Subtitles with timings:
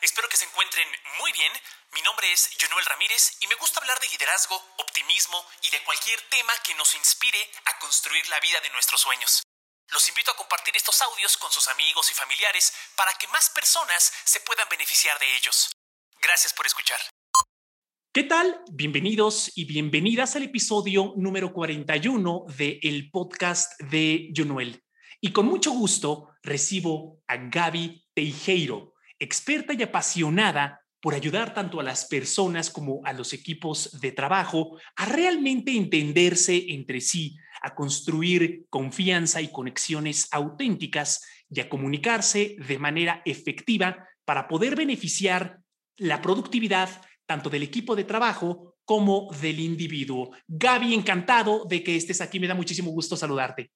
[0.00, 0.86] Espero que se encuentren
[1.18, 1.52] muy bien.
[1.92, 6.20] Mi nombre es Jonuel Ramírez y me gusta hablar de liderazgo, optimismo y de cualquier
[6.30, 9.42] tema que nos inspire a construir la vida de nuestros sueños.
[9.90, 14.12] Los invito a compartir estos audios con sus amigos y familiares para que más personas
[14.24, 15.72] se puedan beneficiar de ellos.
[16.22, 17.00] Gracias por escuchar.
[18.12, 18.62] ¿Qué tal?
[18.70, 24.84] Bienvenidos y bienvenidas al episodio número 41 de el podcast de Jonuel.
[25.20, 31.82] Y con mucho gusto recibo a Gaby Teijeiro, experta y apasionada por ayudar tanto a
[31.82, 38.66] las personas como a los equipos de trabajo a realmente entenderse entre sí, a construir
[38.68, 45.60] confianza y conexiones auténticas y a comunicarse de manera efectiva para poder beneficiar
[45.96, 46.88] la productividad
[47.26, 50.30] tanto del equipo de trabajo como del individuo.
[50.46, 52.40] Gaby, encantado de que estés aquí.
[52.40, 53.70] Me da muchísimo gusto saludarte.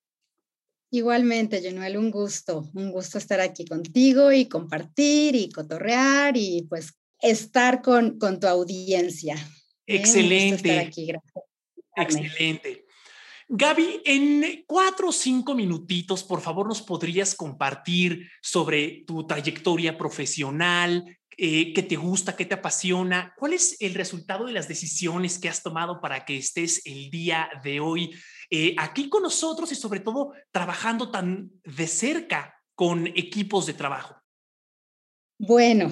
[0.95, 6.93] Igualmente, Genuel, un gusto, un gusto estar aquí contigo y compartir y cotorrear y pues
[7.19, 9.35] estar con, con tu audiencia.
[9.87, 9.97] ¿eh?
[9.97, 10.79] Excelente.
[10.79, 11.07] aquí.
[11.07, 11.45] Gracias.
[11.97, 12.85] Excelente.
[13.49, 21.19] Gaby, en cuatro o cinco minutitos, por favor, nos podrías compartir sobre tu trayectoria profesional,
[21.39, 25.49] eh, qué te gusta, qué te apasiona, cuál es el resultado de las decisiones que
[25.49, 28.15] has tomado para que estés el día de hoy
[28.55, 34.15] eh, aquí con nosotros y sobre todo trabajando tan de cerca con equipos de trabajo?
[35.39, 35.91] Bueno,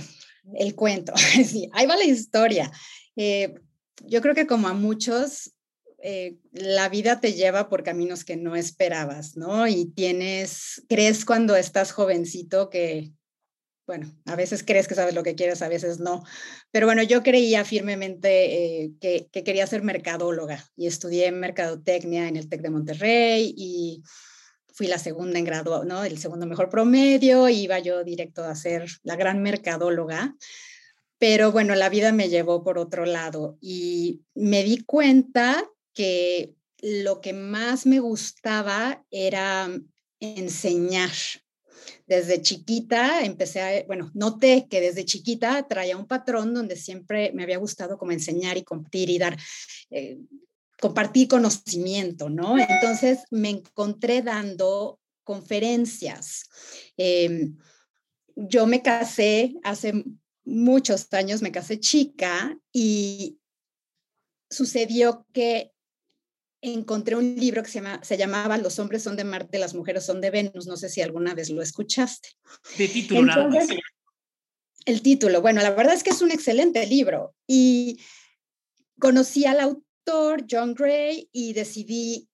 [0.57, 2.71] el cuento, sí, ahí va la historia.
[3.17, 3.55] Eh,
[4.05, 5.55] yo creo que como a muchos,
[6.03, 9.67] eh, la vida te lleva por caminos que no esperabas, ¿no?
[9.67, 13.11] Y tienes, crees cuando estás jovencito que
[13.91, 16.23] bueno, a veces crees que sabes lo que quieres, a veces no.
[16.71, 22.49] Pero bueno, yo creía firmemente eh, que, quería ser mercadóloga y estudié mercadotecnia en el
[22.49, 24.05] TEC de Monterrey y
[24.73, 26.05] fui la segunda en grado, ¿no?
[26.05, 30.37] El segundo mejor promedio, iba yo directo a ser la gran mercadóloga.
[31.19, 37.21] Pero bueno, la vida me llevó por otro lado y me di cuenta que lo
[37.21, 39.69] que más me gustaba era
[40.21, 41.11] enseñar
[42.07, 47.43] desde chiquita empecé a, bueno, noté que desde chiquita traía un patrón donde siempre me
[47.43, 49.37] había gustado como enseñar y compartir y dar,
[49.91, 50.19] eh,
[50.81, 52.59] compartir conocimiento, ¿no?
[52.59, 56.45] Entonces me encontré dando conferencias.
[56.97, 57.57] Em,
[58.35, 60.05] yo me casé hace
[60.45, 63.39] muchos años, me casé chica y
[64.49, 65.73] sucedió que
[66.63, 70.05] encontré un libro que se, llama, se llamaba Los hombres son de Marte, las mujeres
[70.05, 70.67] son de Venus.
[70.67, 72.31] No sé si alguna vez lo escuchaste.
[72.77, 73.69] De título nada más.
[74.87, 78.01] El título, bueno, la verdad es que es un excelente libro y
[78.99, 82.29] conocí al autor, John Gray, y decidí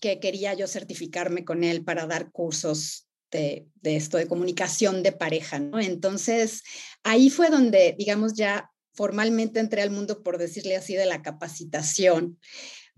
[0.00, 5.12] que quería yo certificarme con él para dar cursos de, de esto de comunicación de
[5.12, 5.78] pareja, ¿no?
[5.78, 6.62] Entonces,
[7.02, 12.38] ahí fue donde, digamos, ya formalmente entré al mundo, por decirle así, de la capacitación.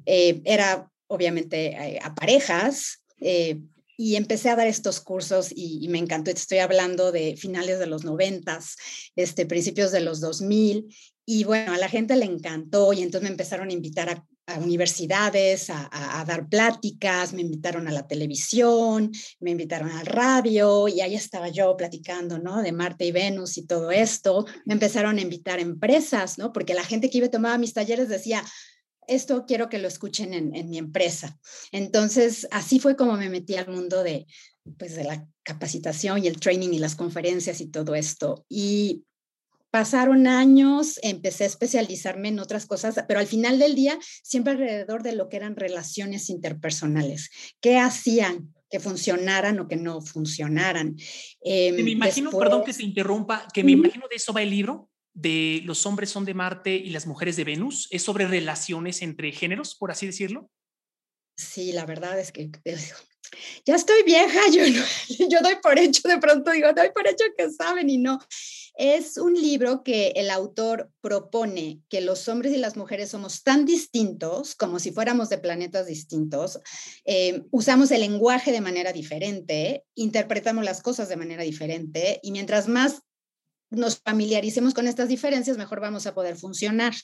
[0.06, 3.60] Eh, era obviamente eh, a parejas eh,
[3.96, 6.30] y empecé a dar estos cursos y, me encantó.
[6.30, 8.76] Estoy hablando de finales de los noventas,
[9.14, 10.88] este, principios de los 2000
[11.24, 14.24] y bueno, a la gente le encantó y entonces me empezaron a invitar a,
[14.58, 21.14] universidades, a, dar pláticas, me invitaron a la televisión, me invitaron al radio y ahí
[21.14, 22.60] estaba yo platicando, ¿no?
[22.60, 24.44] De Marte y Venus y todo esto.
[24.64, 26.52] Me empezaron a invitar empresas, ¿no?
[26.52, 28.44] Porque la gente que iba a tomar mis talleres decía,
[29.06, 31.38] esto quiero que lo escuchen en, mi empresa.
[31.70, 34.26] Entonces, así fue como me metí al mundo de,
[34.78, 38.44] pues, de la capacitación y el training y las conferencias y todo esto.
[38.48, 39.04] Y
[39.70, 45.02] pasaron años, empecé a especializarme en otras cosas, pero al final del día, siempre alrededor
[45.02, 47.30] de lo que eran relaciones interpersonales.
[47.60, 48.54] ¿Qué hacían?
[48.72, 50.96] que funcionaran o que no funcionaran.
[51.44, 54.88] me em, imagino, perdón que se interrumpa, que me imagino de eso va el libro,
[55.14, 57.88] de los hombres son de Marte y las mujeres de Venus?
[57.90, 60.50] ¿Es sobre relaciones entre géneros, por así decirlo?
[61.36, 62.50] Sí, la verdad es que
[63.64, 64.64] ya estoy vieja, yo,
[65.28, 68.18] yo doy por hecho, de pronto digo, doy por hecho que saben y no.
[68.74, 73.66] Es un libro que el autor propone que los hombres y las mujeres somos tan
[73.66, 76.58] distintos como si fuéramos de planetas distintos,
[77.04, 82.66] eh, usamos el lenguaje de manera diferente, interpretamos las cosas de manera diferente y mientras
[82.66, 83.02] más
[83.72, 86.94] nos familiaricemos con estas diferencias, mejor vamos a poder funcionar.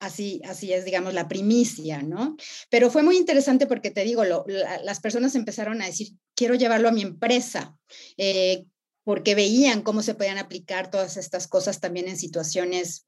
[0.00, 2.36] Así, así es, digamos, la primicia, ¿no?
[2.70, 6.92] Pero fue muy interesante porque te digo, las personas empezaron a decir, quiero llevarlo a
[6.92, 7.76] mi empresa,
[8.16, 8.64] eh,
[9.04, 13.06] porque veían cómo se podían aplicar todas estas cosas también en situaciones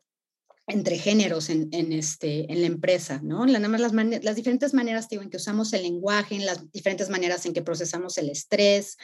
[0.69, 3.47] entre géneros en, este, en la empresa, ¿no?
[3.47, 7.09] Nada más las, las diferentes maneras digo, en que usamos el lenguaje, en las diferentes
[7.09, 8.97] maneras en que procesamos el estrés,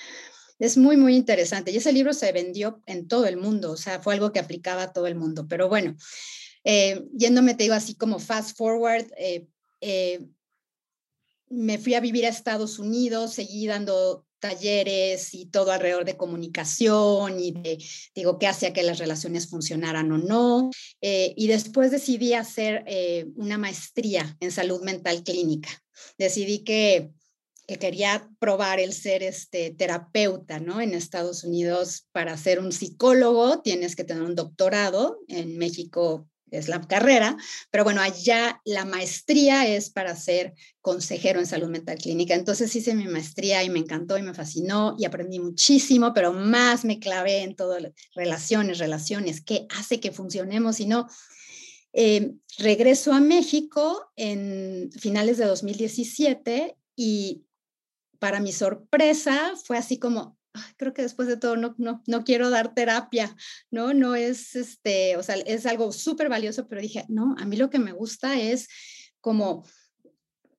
[0.62, 1.72] es muy, muy interesante.
[1.72, 4.84] Y ese libro se vendió en todo el mundo, o sea, fue algo que aplicaba
[4.84, 5.48] a todo el mundo.
[5.48, 5.96] Pero bueno,
[6.62, 9.48] eh, yéndome, te digo así como fast forward, eh,
[9.80, 10.20] eh,
[11.48, 17.40] me fui a vivir a Estados Unidos, seguí dando talleres y todo alrededor de comunicación
[17.40, 17.84] y de,
[18.14, 20.70] digo, qué hacía que las relaciones funcionaran o no.
[21.00, 22.84] y después decidí hacer
[23.34, 25.70] una maestría en salud mental clínica.
[26.18, 27.12] Decidí que
[27.72, 30.82] que quería probar el ser este terapeuta, ¿no?
[30.82, 36.68] En Estados Unidos, para ser un psicólogo tienes que tener un doctorado, en México es
[36.68, 37.38] la carrera,
[37.70, 40.52] pero bueno, allá la maestría es para ser
[40.82, 42.34] consejero en salud mental clínica.
[42.34, 46.84] Entonces hice mi maestría y me encantó y me fascinó y aprendí muchísimo, pero más
[46.84, 47.78] me clavé en todo,
[48.14, 51.06] relaciones, relaciones, qué hace que funcionemos y no.
[51.94, 57.44] Eh, regreso a México en finales de 2017 y
[58.22, 60.38] para mi sorpresa fue así como,
[60.76, 63.34] creo que después de todo no, no, no quiero dar terapia,
[63.68, 63.94] ¿no?
[63.94, 67.68] No es, este, o sea, es algo súper valioso, pero dije, no, a mí lo
[67.68, 68.68] que me gusta es
[69.20, 69.66] como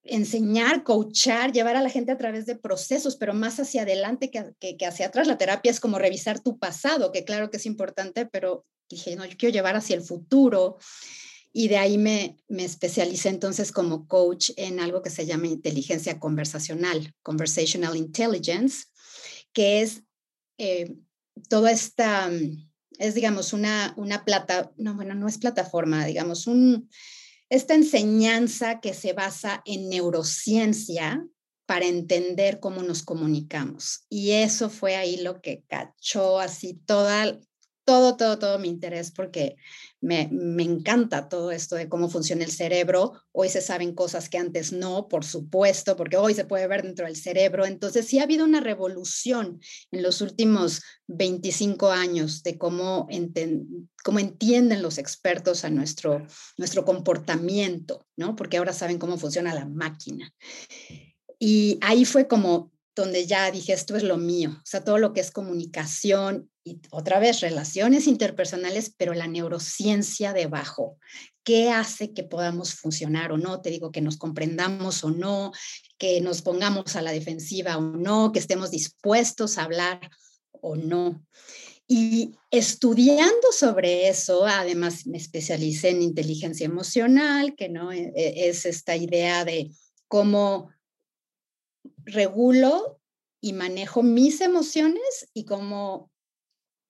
[0.03, 4.53] enseñar, coachar, llevar a la gente a través de procesos, pero más hacia adelante que,
[4.59, 5.25] que, que, hacia atrás.
[5.25, 9.23] La terapia es como revisar tu pasado, que claro que es importante, pero dije, no,
[9.23, 10.79] yo quiero llevar hacia el futuro
[11.53, 16.19] y de ahí me, me especialicé entonces como coach en algo que se llama inteligencia
[16.19, 18.87] conversacional, conversational intelligence,
[19.53, 20.01] que es
[20.57, 20.95] eh,
[21.49, 22.31] toda esta,
[22.97, 26.89] es digamos una, una plata, no, bueno, no es plataforma, digamos, un,
[27.49, 31.23] esta enseñanza que se basa en neurociencia
[31.67, 34.05] para entender cómo nos comunicamos.
[34.09, 37.39] Y eso fue ahí lo que cachó así toda,
[37.85, 39.55] todo, todo, todo mi interés porque
[40.01, 43.13] me, me, encanta todo esto de cómo funciona el cerebro.
[43.31, 47.05] Hoy se saben cosas que antes no, por supuesto, porque hoy se puede ver dentro
[47.05, 47.65] del cerebro.
[47.65, 53.07] Entonces sí ha habido una revolución en los últimos 25 años de cómo,
[54.03, 56.25] cómo entienden los expertos a nuestro,
[56.57, 58.35] nuestro comportamiento, ¿no?
[58.35, 60.33] Porque ahora saben cómo funciona la máquina.
[61.39, 65.13] Y ahí fue como donde ya dije, esto es lo mío, o sea, todo lo
[65.13, 70.97] que es comunicación y otra vez relaciones interpersonales, pero la neurociencia debajo.
[71.43, 73.61] ¿Qué hace que podamos funcionar o no?
[73.61, 75.51] Te digo que nos comprendamos o no,
[75.97, 79.99] que nos pongamos a la defensiva o no, que estemos dispuestos a hablar
[80.51, 81.25] o no.
[81.85, 88.65] Y estudiando sobre eso, además me especialicé en inteligencia emocional, que no e, e, es
[88.65, 89.69] esta idea de
[90.07, 90.69] cómo
[92.05, 92.99] regulo
[93.41, 96.11] y manejo mis emociones y cómo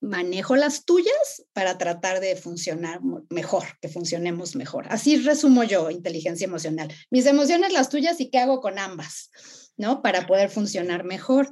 [0.04, 3.00] manejo las tuyas para tratar de funcionar
[3.30, 4.86] mejor, que funcionemos mejor.
[4.89, 6.94] Así resumo yo inteligencia emocional.
[7.10, 9.31] Mis emociones, las tuyas y qué hago con ambas,
[9.77, 10.01] ¿no?
[10.01, 11.50] Para poder funcionar mejor.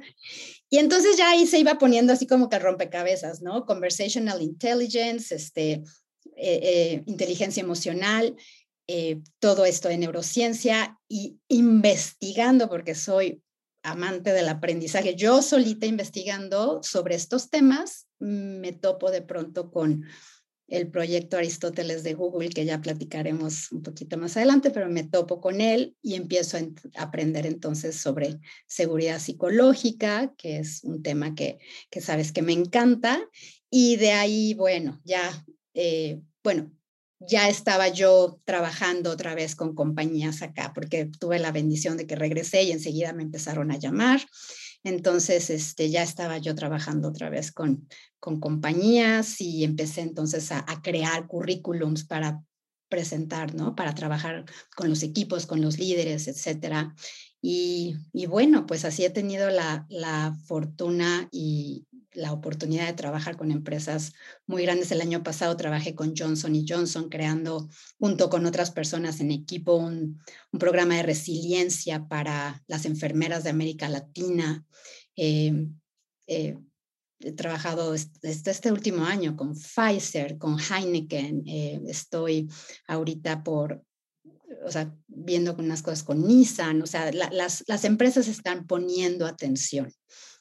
[0.68, 3.64] Y entonces ya ahí se iba poniendo así como que rompecabezas, ¿no?
[3.64, 8.36] Conversational intelligence, este, eh, eh, inteligencia emocional,
[8.86, 13.42] eh, todo esto de neurociencia y investigando, porque soy
[13.82, 20.04] amante del aprendizaje, yo solita investigando sobre estos temas, me topo de pronto con
[20.68, 25.40] el proyecto Aristóteles de Google, que ya platicaremos un poquito más adelante, pero me topo
[25.40, 31.58] con él y empiezo a aprender entonces sobre seguridad psicológica, que es un tema que,
[31.90, 33.20] que sabes que me encanta.
[33.68, 35.44] Y de ahí, bueno, ya,
[35.74, 36.72] eh, bueno,
[37.28, 42.16] ya estaba yo trabajando otra vez con compañías acá, porque tuve la bendición de que
[42.16, 44.20] regresé y enseguida me empezaron a llamar.
[44.84, 47.88] Entonces, este, ya estaba yo trabajando otra vez con,
[48.18, 52.42] con compañías y empecé entonces a, crear currículums para
[52.88, 53.74] presentar, ¿no?
[53.74, 54.44] Para trabajar
[54.76, 56.94] con los equipos, con los líderes, etcétera.
[57.40, 63.36] Y, y bueno, pues así he tenido la, la fortuna y, la oportunidad de trabajar
[63.36, 64.12] con empresas
[64.46, 64.90] muy grandes.
[64.92, 69.76] El año pasado trabajé con Johnson y Johnson creando junto con otras personas en equipo
[69.76, 70.20] un,
[70.58, 74.64] programa de resiliencia para las enfermeras de América Latina.
[75.16, 75.66] Eh,
[76.26, 76.58] eh,
[77.20, 81.44] he trabajado desde este último año con Pfizer, con Heineken.
[81.46, 82.48] Eh, estoy
[82.86, 83.82] ahorita por,
[84.64, 86.82] o sea, viendo unas cosas con Nissan.
[86.82, 89.92] O sea, las, las empresas están poniendo atención.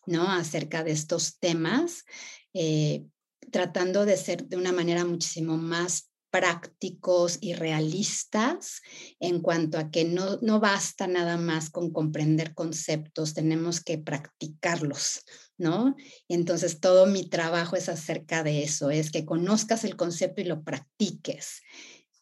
[0.06, 0.30] ¿No?
[0.32, 2.06] Acerca de estos temas,
[2.54, 3.06] eh,
[3.52, 8.82] tratando de ser de una manera muchísimo más prácticos y realistas
[9.20, 15.26] en cuanto a que no, no basta nada más con comprender conceptos, tenemos que practicarlos,
[15.58, 15.96] ¿no?
[16.30, 20.64] entonces todo mi trabajo es acerca de eso, es que conozcas el concepto y lo
[20.64, 21.62] practiques.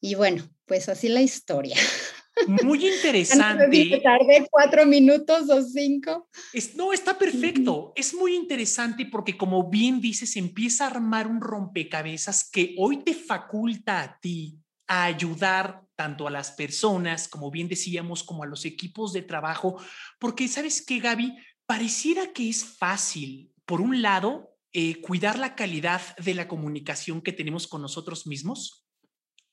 [0.02, 1.76] Y bueno, pues así la historia.
[2.48, 4.00] Muy interesante.
[4.02, 6.30] Tardé cuatro minutos o cinco.
[6.76, 7.94] no, está perfecto.
[7.96, 13.14] Es muy interesante porque, como bien dices, empieza a armar un rompecabezas que hoy te
[13.14, 18.66] faculta a ti a ayudar tanto a las personas, como bien decíamos, como a los
[18.66, 19.82] equipos de trabajo,
[20.18, 26.02] porque sabes que, Gaby, pareciera que es fácil, por un lado, eh, cuidar la calidad
[26.18, 28.88] de la comunicación que tenemos con nosotros mismos,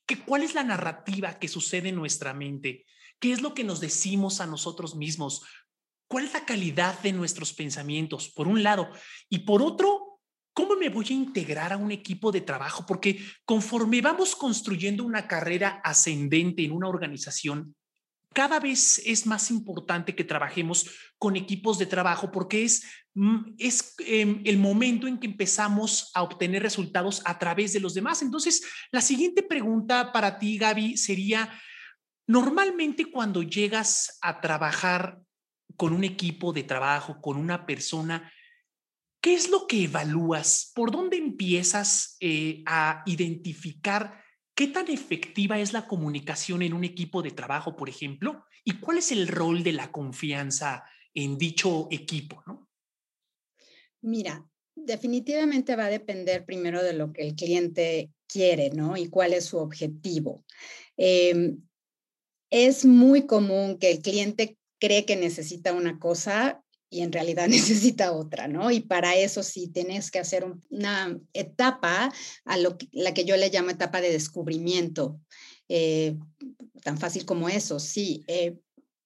[0.07, 2.85] que cuál es la narrativa que sucede en nuestra mente,
[3.19, 5.43] qué es lo que nos decimos a nosotros mismos,
[6.07, 8.89] cuál es la calidad de nuestros pensamientos, por un lado,
[9.29, 10.21] y por otro,
[10.53, 12.85] ¿cómo me voy a integrar a un equipo de trabajo?
[12.87, 17.75] Porque conforme vamos construyendo una carrera ascendente en una organización,
[18.33, 22.83] cada vez es más importante que trabajemos con equipos de trabajo porque es,
[23.57, 28.21] es em, el momento en que empezamos a obtener resultados a través de los demás.
[28.21, 31.51] Entonces, la siguiente pregunta para ti, Gaby, sería,
[32.27, 35.19] normalmente cuando llegas a trabajar
[35.75, 38.31] con un equipo de trabajo, con una persona,
[39.21, 40.71] ¿qué es lo que evalúas?
[40.75, 44.23] ¿Por dónde empiezas eh, a identificar?
[44.53, 48.45] ¿Qué tan efectiva es la comunicación en un equipo de trabajo, por ejemplo?
[48.63, 50.83] ¿Y cuál es el rol de la confianza
[51.13, 52.43] en dicho equipo?
[54.01, 58.97] Mira, definitivamente va a depender primero de lo que el cliente quiere, ¿no?
[58.97, 60.43] Y cuál es su objetivo.
[60.97, 61.61] Em,
[62.49, 68.11] es muy común que el cliente cree que necesita una cosa y en realidad necesita
[68.11, 68.71] otra, ¿no?
[68.71, 72.13] Y para eso sí tienes que hacer una etapa
[72.45, 75.19] a lo que, la que yo le llamo etapa de descubrimiento,
[75.69, 76.17] eh,
[76.83, 78.23] tan fácil como eso, sí.
[78.27, 78.57] Eh,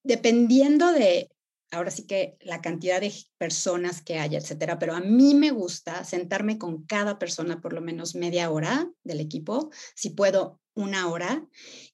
[0.04, 1.30] dependiendo de,
[1.72, 6.04] ahora sí que la cantidad de personas que haya, etcétera, pero a mí me gusta
[6.04, 11.48] sentarme con cada persona por lo menos media hora del equipo, si puedo una hora,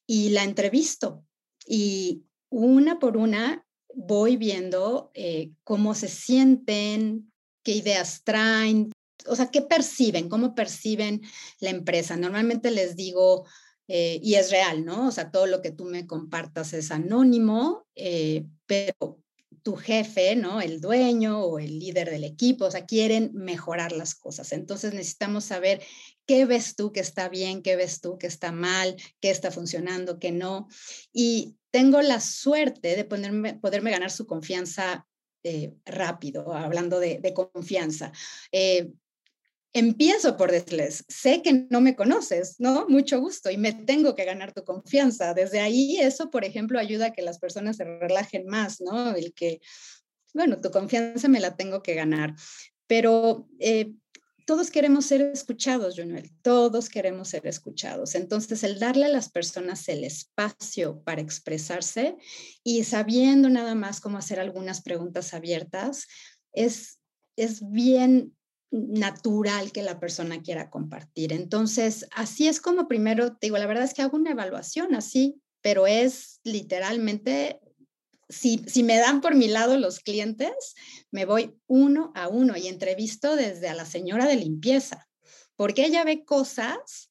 [0.06, 1.24] y la entrevisto.
[1.66, 7.32] Y una por una voy viendo eh, cómo se sienten,
[7.64, 8.92] qué ideas traen,
[9.26, 11.22] o sea, qué perciben, cómo perciben
[11.60, 12.16] la empresa.
[12.16, 13.46] Normalmente les digo,
[13.88, 15.08] eh, y es real, ¿no?
[15.08, 19.22] O sea, todo lo que tú me compartas es anónimo, eh, pero
[19.68, 20.62] tu jefe, ¿no?
[20.62, 24.52] El dueño o el líder del equipo, o sea, quieren mejorar las cosas.
[24.52, 25.82] Entonces necesitamos saber
[26.24, 30.18] qué ves tú que está bien, qué ves tú que está mal, qué está funcionando,
[30.18, 30.68] qué no.
[31.12, 35.06] Y tengo la suerte de ponerme, poderme ganar su confianza
[35.44, 38.10] eh, rápido, hablando de, confianza.
[38.50, 38.90] Eh,
[39.78, 42.86] empiezo por decirles, sé que no me conoces, ¿no?
[42.88, 45.34] Mucho gusto y me tengo que ganar tu confianza.
[45.34, 49.14] Desde ahí eso, por ejemplo, ayuda a que las personas se relajen más, ¿no?
[49.14, 49.60] El que,
[50.34, 52.34] bueno, tu confianza me la tengo que ganar.
[52.86, 53.92] Pero eh,
[54.48, 58.14] todos queremos ser escuchados, Jonuel, todos queremos ser escuchados.
[58.14, 62.16] Entonces, el darle a las personas el espacio para expresarse
[62.64, 66.06] y sabiendo nada más cómo hacer algunas preguntas abiertas,
[66.54, 66.98] es,
[67.36, 68.37] es bien
[68.70, 71.32] natural que la persona quiera compartir.
[71.32, 75.86] Entonces, así es como primero, digo, la verdad es que hago una evaluación así, pero
[75.86, 77.60] es literalmente
[78.28, 80.74] si, me dan por mi lado los clientes,
[81.10, 85.08] me voy uno a uno y entrevisto desde a la señora de limpieza,
[85.56, 87.10] porque ella ve cosas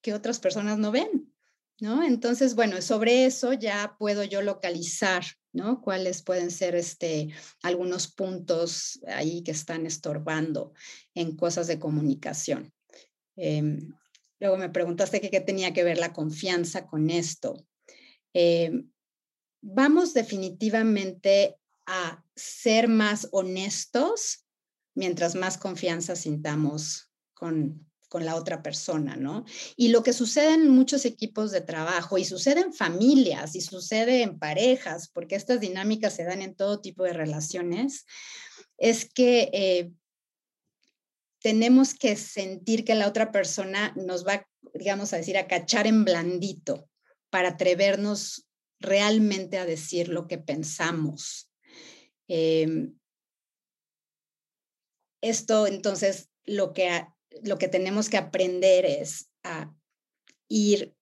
[0.00, 1.34] que otras personas no ven,
[1.80, 2.04] ¿no?
[2.04, 5.24] Entonces, bueno, sobre eso ya puedo yo localizar,
[5.54, 5.80] ¿no?
[5.80, 7.30] Cuáles pueden ser este,
[7.62, 10.74] algunos puntos ahí que están estorbando
[11.14, 12.72] en cosas de comunicación.
[13.36, 13.94] Em,
[14.40, 17.66] luego me preguntaste qué tenía que ver la confianza con esto.
[18.34, 18.90] Em,
[19.62, 21.56] vamos definitivamente
[21.86, 24.44] a ser más honestos
[24.94, 29.44] mientras más confianza sintamos con, con la otra persona, ¿no?
[29.74, 34.22] Y lo que sucede en muchos equipos de trabajo y sucede en familias y sucede
[34.22, 38.06] en parejas, porque estas dinámicas se dan en todo tipo de relaciones,
[38.78, 39.90] es que eh,
[41.40, 46.04] tenemos que sentir que la otra persona nos va, digamos, a decir, a cachar en
[46.04, 46.88] blandito
[47.30, 48.46] para atrevernos
[48.78, 51.50] realmente a decir lo que pensamos.
[52.28, 52.96] Em,
[55.20, 57.08] esto entonces lo que,
[57.42, 59.74] lo que tenemos que aprender es a
[60.48, 60.94] ir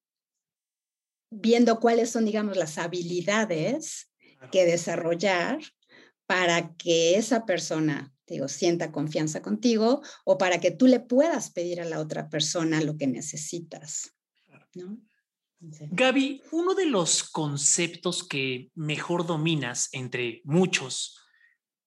[1.31, 4.11] viendo cuáles son, digamos, las habilidades
[4.51, 5.61] que desarrollar
[6.27, 11.81] para que esa persona, digo, sienta confianza contigo o para que tú le puedas pedir
[11.81, 14.15] a la otra persona lo que necesitas,
[14.75, 14.99] ¿no?
[15.93, 21.21] Gaby, uno de los conceptos que mejor dominas entre muchos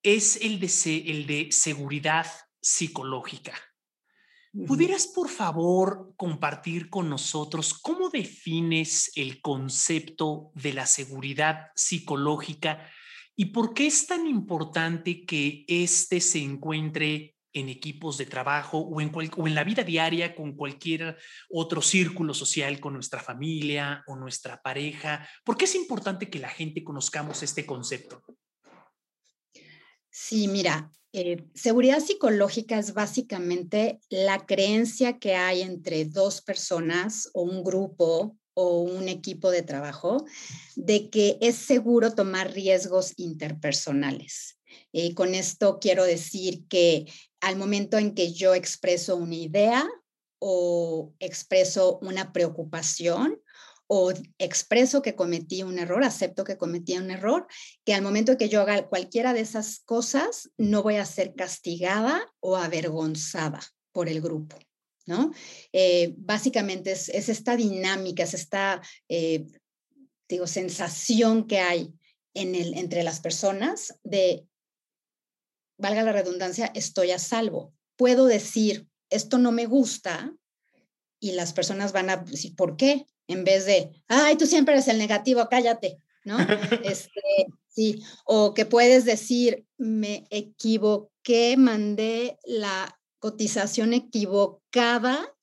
[0.01, 2.25] es el de, el de seguridad
[2.61, 3.53] psicológica.
[4.67, 12.89] ¿Pudieras, por favor, compartir con nosotros cómo defines el concepto de la seguridad psicológica
[13.35, 19.01] y por qué es tan importante que éste se encuentre en equipos de trabajo o
[19.01, 21.17] en, o en la vida diaria con cualquier
[21.49, 25.27] otro círculo social, con nuestra familia o nuestra pareja?
[25.43, 28.23] ¿Por qué es importante que la gente conozcamos este concepto?
[30.09, 37.43] Sí, mira, eh, seguridad psicológica es básicamente la creencia que hay entre dos personas o
[37.43, 40.25] un grupo o un equipo de trabajo
[40.75, 44.59] de que es seguro tomar riesgos interpersonales.
[44.91, 47.05] Y con esto quiero decir que
[47.39, 49.87] al momento en que yo expreso una idea
[50.39, 53.39] o expreso una preocupación
[53.87, 57.47] o expreso que cometí un error, acepto que cometí un error,
[57.85, 62.33] que al momento que yo haga cualquiera de esas cosas, no voy a ser castigada
[62.39, 63.61] o avergonzada
[63.91, 64.57] por el grupo.
[65.05, 65.31] ¿no?
[65.71, 69.45] Eh, básicamente es, esta dinámica, es esta, eh,
[70.27, 71.93] digo, sensación que hay
[72.33, 74.47] en el, entre las personas de,
[75.77, 77.73] valga la redundancia, estoy a salvo.
[77.97, 80.35] Puedo decir, esto no me gusta,
[81.19, 83.05] y las personas van a decir, ¿por qué?
[83.27, 86.37] En vez de, ay, tú siempre eres el negativo, cállate, ¿no?
[86.83, 95.35] Este, sí, o que puedes decir, me equivoqué, mandé la cotización equivocada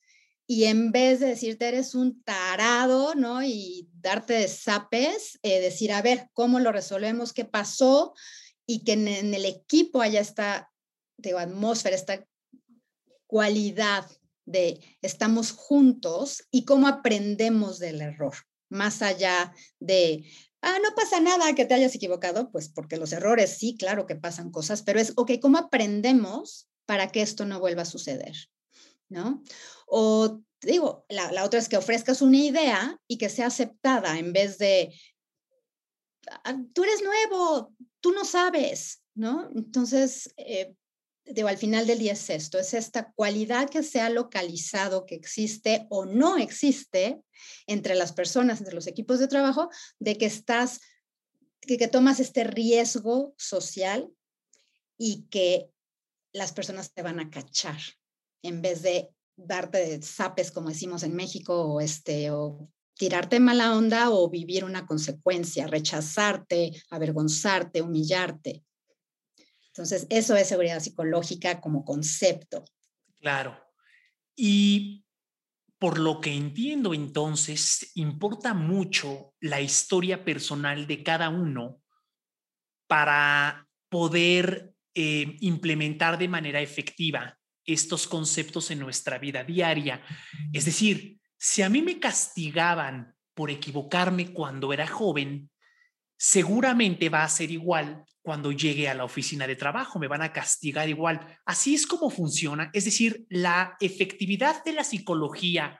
[0.45, 3.43] y en vez de decirte eres un tarado, ¿no?
[3.43, 7.33] Y darte de zapes, eh, decir, a ver, ¿cómo lo resolvemos?
[7.33, 8.13] ¿Qué pasó?
[8.65, 10.71] Y que en, en el equipo haya esta,
[11.17, 12.25] digo, atmósfera, esta
[13.25, 14.05] cualidad
[14.45, 18.35] de estamos juntos y cómo aprendemos del error,
[18.69, 20.25] más allá de,
[20.61, 24.15] ah, no pasa nada que te hayas equivocado, pues porque los errores sí, claro que
[24.15, 28.35] pasan cosas, pero es, ok, ¿cómo aprendemos para que esto no vuelva a suceder?
[29.09, 29.43] ¿No?
[29.87, 34.33] O digo, la, la otra es que ofrezcas una idea y que sea aceptada en
[34.33, 34.93] vez de,
[36.43, 39.49] ah, tú eres nuevo, tú no sabes, ¿no?
[39.55, 40.75] Entonces, eh,
[41.25, 45.15] digo, al final del día es esto, es esta cualidad que se ha localizado, que
[45.15, 47.21] existe o no existe
[47.67, 50.81] entre las personas, entre los equipos de trabajo, de que estás,
[51.61, 54.09] que, que tomas este riesgo social
[54.97, 55.69] y que
[56.33, 57.79] las personas te van a cachar
[58.41, 64.11] en vez de darte zapes, como decimos en México, o, este, o tirarte mala onda
[64.11, 68.63] o vivir una consecuencia, rechazarte, avergonzarte, humillarte.
[69.73, 72.63] Entonces, eso es seguridad psicológica como concepto.
[73.19, 73.59] Claro.
[74.35, 75.03] Y
[75.79, 81.81] por lo que entiendo entonces, importa mucho la historia personal de cada uno
[82.87, 90.03] para poder eh, implementar de manera efectiva estos conceptos en nuestra vida diaria.
[90.53, 95.49] Es decir, si a mí me castigaban por equivocarme cuando era joven,
[96.17, 100.31] seguramente va a ser igual cuando llegue a la oficina de trabajo, me van a
[100.31, 101.19] castigar igual.
[101.45, 102.71] Así es como funciona.
[102.73, 105.79] Es decir, la efectividad de la psicología,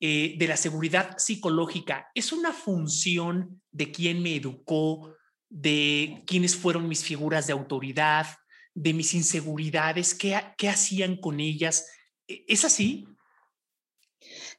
[0.00, 5.14] eh, de la seguridad psicológica, es una función de quién me educó,
[5.50, 8.26] de quiénes fueron mis figuras de autoridad,
[8.74, 11.90] de mis inseguridades, qué, qué hacían con ellas.
[12.26, 13.06] ¿E-, ¿Es así?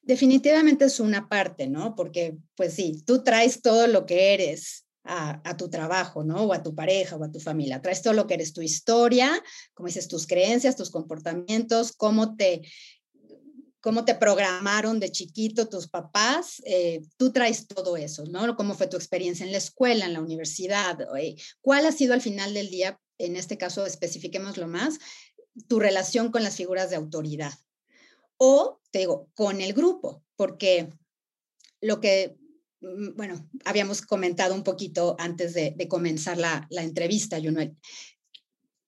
[0.03, 1.95] Definitivamente es una parte, ¿no?
[1.95, 6.43] Porque, pues sí, tú traes todo lo que eres a, tu trabajo, ¿no?
[6.43, 7.81] O a tu pareja o a tu familia.
[7.81, 9.31] Traes todo lo que eres tu historia,
[9.73, 12.61] como dices, tus creencias, tus comportamientos, cómo te,
[13.81, 18.55] cómo te programaron de chiquito tus papás, eh, tú traes todo eso, ¿no?
[18.55, 20.97] ¿Cómo fue tu experiencia en la escuela, en la universidad?
[21.17, 24.99] Eh, ¿Cuál ha sido al final del día, en este caso especifiquémoslo más,
[25.67, 27.53] tu relación con las figuras de autoridad?
[28.37, 30.89] O, te digo, con el grupo, porque
[31.81, 32.37] lo que
[33.15, 37.75] bueno, habíamos comentado un poquito antes de, comenzar la, entrevista, Junuel.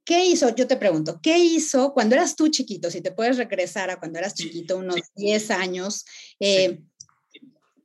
[0.03, 0.53] ¿Qué hizo?
[0.55, 2.91] Yo te pregunto, ¿qué hizo cuando eras tú chiquito?
[2.91, 6.05] Si te puedes regresar a cuando eras chiquito, unos 10 años,
[6.39, 6.83] eh,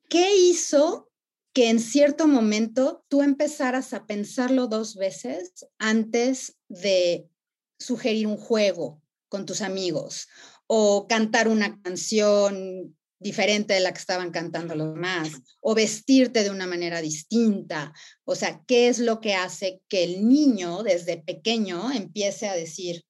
[0.09, 1.11] ¿qué hizo
[1.53, 7.29] que en cierto momento tú empezaras a pensarlo dos veces antes de
[7.79, 10.29] sugerir un juego con tus amigos
[10.67, 15.29] o cantar una canción diferente de la que estaban cantando los demás,
[15.61, 17.93] o vestirte de una manera distinta.
[18.25, 23.05] O sea, ¿qué es lo que hace que el niño desde pequeño empiece a decir,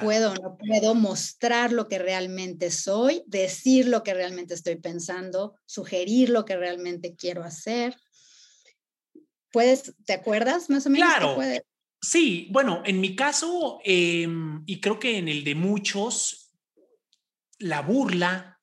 [0.00, 6.30] puedo no puedo mostrar lo que realmente soy, decir lo que realmente estoy pensando, sugerir
[6.30, 7.96] lo que realmente quiero hacer?
[9.50, 11.08] ¿Puedes, te acuerdas más o menos?
[11.08, 11.36] Claro.
[12.00, 16.52] Sí, bueno, en mi caso, em, y creo que en el de muchos,
[17.58, 18.57] la burla,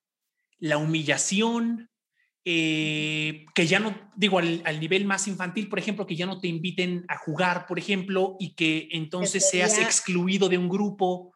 [0.60, 1.90] la humillación,
[2.44, 6.48] eh, que ya no, digo, al, nivel más infantil, por ejemplo, que ya no te
[6.48, 11.34] inviten a jugar, por ejemplo, y que entonces seas excluido de un grupo.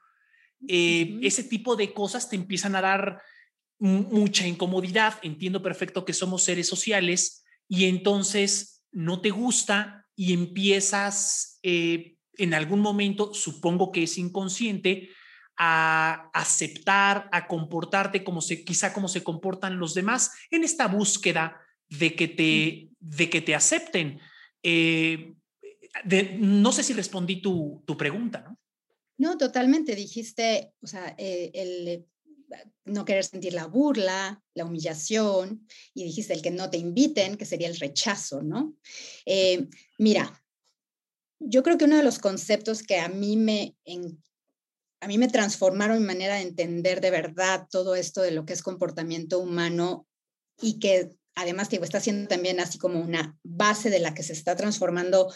[0.67, 3.21] Eh, ese tipo de cosas te empiezan a dar
[3.79, 5.15] mucha incomodidad.
[5.23, 12.53] Entiendo perfecto que somos seres sociales y entonces no te gusta y empiezas eh, en
[12.53, 15.09] algún momento, supongo que es inconsciente,
[15.61, 21.59] a aceptar, a comportarte como se, quizá como se comportan los demás en esta búsqueda
[21.89, 24.19] de que te, de que te acepten.
[24.63, 25.33] Eh,
[26.39, 28.57] no sé si respondí tu, tu, pregunta, ¿no?
[29.17, 29.95] No, totalmente.
[29.95, 32.05] Dijiste, o sea, eh, el
[32.85, 37.45] no querer sentir la burla, la humillación, y dijiste el que no te inviten, que
[37.45, 38.75] sería el rechazo, ¿no?
[39.25, 39.67] Eh,
[39.97, 40.41] mira,
[41.39, 43.75] yo creo que uno de los conceptos que a mí me,
[45.01, 48.53] a mí me transformaron mi manera de entender de verdad todo esto de lo que
[48.53, 50.05] es comportamiento humano
[50.61, 54.33] y que además digo, está siendo también así como una base de la que se
[54.33, 55.33] está transformando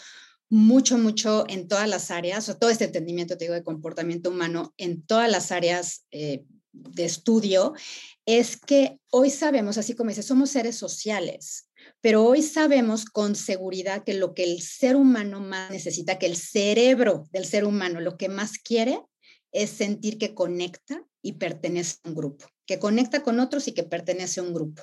[0.50, 4.74] mucho, mucho en todas las áreas, o todo este entendimiento, te digo, de comportamiento humano
[4.76, 7.72] en todas las áreas eh, de estudio,
[8.26, 14.04] es que hoy sabemos, así como dice, somos seres sociales, pero hoy sabemos con seguridad
[14.04, 18.16] que lo que el ser humano más necesita, que el cerebro del ser humano lo
[18.16, 19.00] que más quiere
[19.54, 23.84] es sentir que conecta y pertenece a un grupo, que conecta con otros y que
[23.84, 24.82] pertenece a un grupo.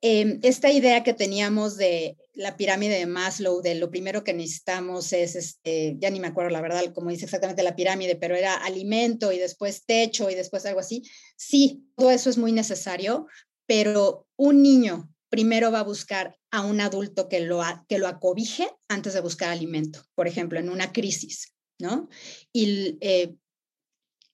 [0.00, 5.12] Em, esta idea que teníamos de la pirámide de Maslow, de lo primero que necesitamos
[5.12, 8.54] es, este, ya ni me acuerdo la verdad, como dice exactamente la pirámide, pero era
[8.54, 11.02] alimento y después techo y después algo así.
[11.36, 13.26] Sí, todo eso es muy necesario,
[13.66, 18.70] pero un niño primero va a buscar a un adulto que lo, que lo acobije
[18.88, 22.08] antes de buscar alimento, por ejemplo, en una crisis, ¿no?
[22.52, 23.34] Y eh,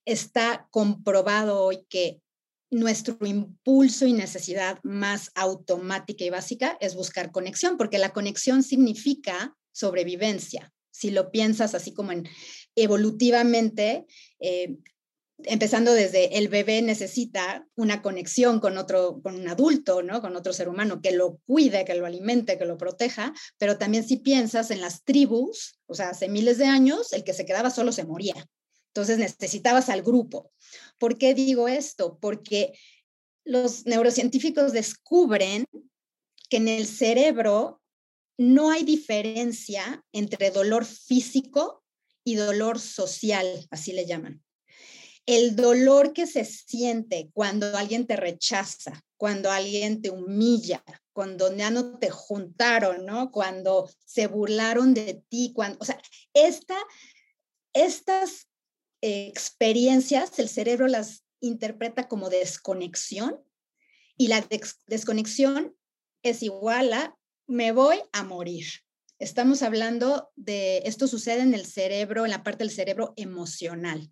[0.05, 2.21] está comprobado hoy que
[2.71, 9.57] nuestro impulso y necesidad más automática y básica es buscar conexión, porque la conexión significa
[9.73, 10.73] sobrevivencia.
[10.90, 12.29] Si lo piensas así como en
[12.77, 14.07] evolutivamente,
[14.40, 14.77] eh,
[15.45, 20.21] empezando desde el bebé necesita una conexión con otro, con un adulto, ¿no?
[20.21, 24.07] Con otro ser humano que lo cuide, que lo alimente, que lo proteja, pero también
[24.07, 27.71] si piensas en las tribus, o sea, hace miles de años, el que se quedaba
[27.71, 28.35] solo se moría.
[28.94, 30.52] Entonces necesitabas al grupo.
[30.98, 32.16] ¿Por qué digo esto?
[32.20, 32.78] Porque
[33.44, 35.66] los neurocientíficos descubren
[36.48, 37.83] que en el cerebro
[38.38, 41.83] no hay diferencia entre dolor físico
[42.22, 44.44] y dolor social, así le llaman.
[45.26, 51.70] El dolor que se siente cuando alguien te rechaza, cuando alguien te humilla, cuando ya
[51.70, 53.33] no te juntaron, ¿no?
[53.33, 56.00] Cuando se burlaron de ti, cuando, o sea,
[56.33, 56.76] esta,
[57.72, 58.48] estas
[59.05, 63.38] experiencias, el cerebro las interpreta como desconexión
[64.17, 64.47] y la
[64.87, 65.77] desconexión
[66.23, 68.64] es igual a me voy a morir.
[69.19, 74.11] Estamos hablando de, esto sucede en el cerebro, en la parte del cerebro emocional.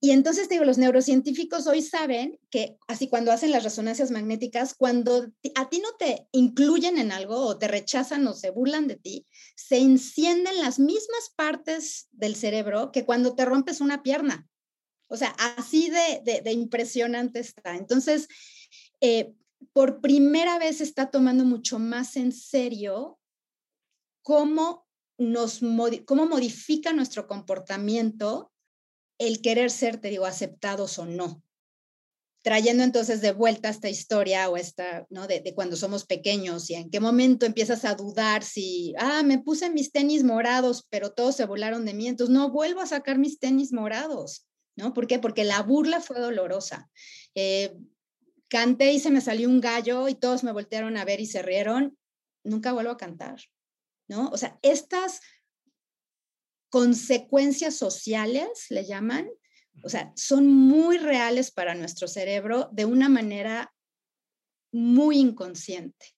[0.00, 5.32] Y entonces, digo, los neurocientíficos hoy saben que así cuando hacen las resonancias magnéticas, cuando
[5.56, 9.26] a ti no te incluyen en algo o te rechazan o se burlan de ti,
[9.56, 14.48] se encienden las mismas partes del cerebro que cuando te rompes una pierna.
[15.08, 17.74] O sea, así de, de, impresionante está.
[17.74, 18.28] Entonces,
[19.00, 19.32] eh,
[19.72, 23.18] por primera vez está tomando mucho más en serio
[24.22, 25.60] cómo, nos,
[26.04, 28.52] cómo modifica nuestro comportamiento
[29.18, 31.42] el querer ser, te digo, aceptados o no.
[32.42, 35.26] Trayendo entonces de vuelta esta historia o esta, ¿no?
[35.26, 39.70] De, cuando somos pequeños y en qué momento empiezas a dudar si, ah, me puse
[39.70, 43.40] mis tenis morados, pero todos se volaron de mí, entonces no vuelvo a sacar mis
[43.40, 44.94] tenis morados, ¿no?
[44.94, 45.18] ¿Por qué?
[45.18, 46.88] Porque la burla fue dolorosa.
[47.34, 47.76] Eh,
[48.48, 51.42] canté y se me salió un gallo y todos me voltearon a ver y se
[51.42, 51.98] rieron,
[52.44, 53.40] nunca vuelvo a cantar,
[54.08, 54.30] ¿no?
[54.30, 55.20] O sea, estas
[56.70, 59.28] consecuencias sociales, le llaman,
[59.82, 63.72] o sea, son muy reales para nuestro cerebro de una manera
[64.72, 66.14] muy inconsciente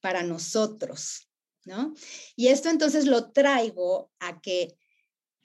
[0.00, 1.28] para nosotros,
[1.64, 1.94] ¿no?
[2.36, 4.76] Y esto entonces lo traigo a que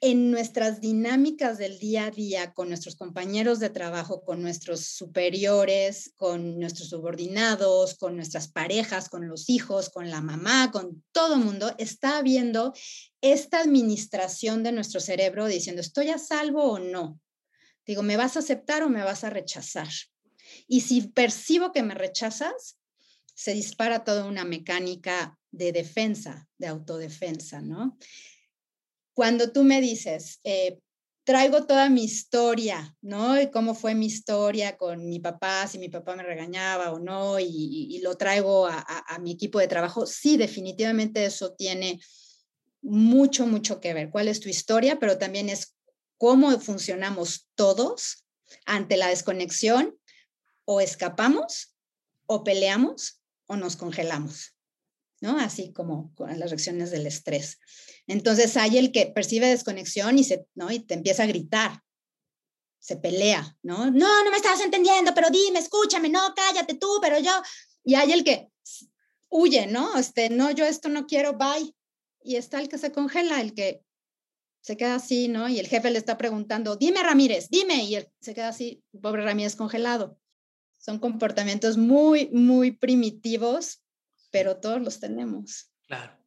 [0.04, 6.12] en nuestras dinámicas del día a día con nuestros compañeros de trabajo, con nuestros superiores,
[6.16, 11.72] con nuestros subordinados, con nuestras parejas, con los hijos, con la mamá, con todo mundo,
[11.78, 12.74] está habiendo
[13.20, 17.20] esta administración de nuestro cerebro diciendo, ¿estoy a salvo o no?
[17.86, 19.88] Digo, ¿me vas a aceptar o me vas a rechazar?
[20.66, 22.76] Y si percibo que me rechazas,
[23.36, 27.96] se dispara toda una mecánica de defensa, de autodefensa, ¿no?
[29.14, 30.78] Cuando tú me dices, eh,
[31.24, 33.40] traigo toda mi historia, ¿no?
[33.40, 37.38] Y cómo fue mi historia con mi papá, si mi papá me regañaba o no,
[37.38, 42.00] y, lo traigo a, a, mi equipo de trabajo, sí, definitivamente eso tiene
[42.80, 44.10] mucho, mucho que ver.
[44.10, 44.98] ¿Cuál es tu historia?
[44.98, 45.76] Pero también es
[46.18, 48.24] cómo funcionamos todos
[48.66, 49.96] ante la desconexión
[50.64, 51.76] o escapamos
[52.26, 54.51] o peleamos o nos congelamos,
[55.22, 55.38] ¿no?
[55.38, 57.58] Así como con las reacciones del estrés.
[58.08, 60.70] Entonces hay el que percibe desconexión y, se, ¿no?
[60.70, 61.80] y te empieza a gritar,
[62.80, 63.90] se pelea, ¿no?
[63.92, 67.30] No, no me estabas entendiendo, pero dime, escúchame, no, cállate tú, pero yo.
[67.84, 68.48] Y hay el que
[69.30, 69.96] huye, ¿no?
[69.96, 71.72] Este, no, yo esto no quiero, bye.
[72.24, 73.84] Y está el que se congela, el que
[74.60, 75.48] se queda así, ¿no?
[75.48, 79.24] Y el jefe le está preguntando, dime Ramírez, dime, y él se queda así, pobre
[79.24, 80.18] Ramírez congelado.
[80.78, 83.82] Son comportamientos muy, muy primitivos,
[84.32, 85.72] pero todos los tenemos.
[85.86, 86.18] Claro.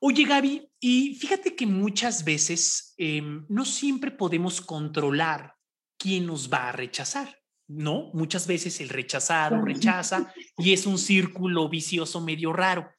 [0.00, 5.54] Oye, Gaby, y fíjate que muchas veces em, no siempre podemos controlar
[5.98, 8.10] quién nos va a rechazar, ¿no?
[8.14, 12.90] Muchas veces el rechazado rechaza y es un círculo vicioso medio raro.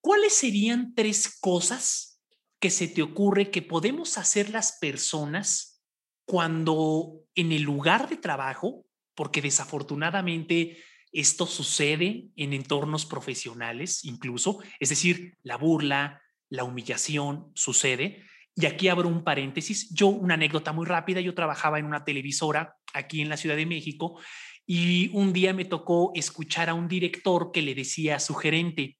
[0.00, 2.22] ¿Cuáles serían tres cosas
[2.60, 5.82] que se te ocurre que podemos hacer las personas
[6.26, 8.84] cuando en el lugar de trabajo,
[9.14, 10.78] porque desafortunadamente
[11.20, 18.24] esto sucede en entornos profesionales incluso, es decir, la burla, la humillación sucede.
[18.54, 19.92] Y aquí abro un paréntesis.
[19.92, 23.66] Yo, una anécdota muy rápida, yo trabajaba en una televisora aquí en la Ciudad de
[23.66, 24.20] México
[24.64, 28.98] y un día me tocó escuchar a un director que le decía a su gerente,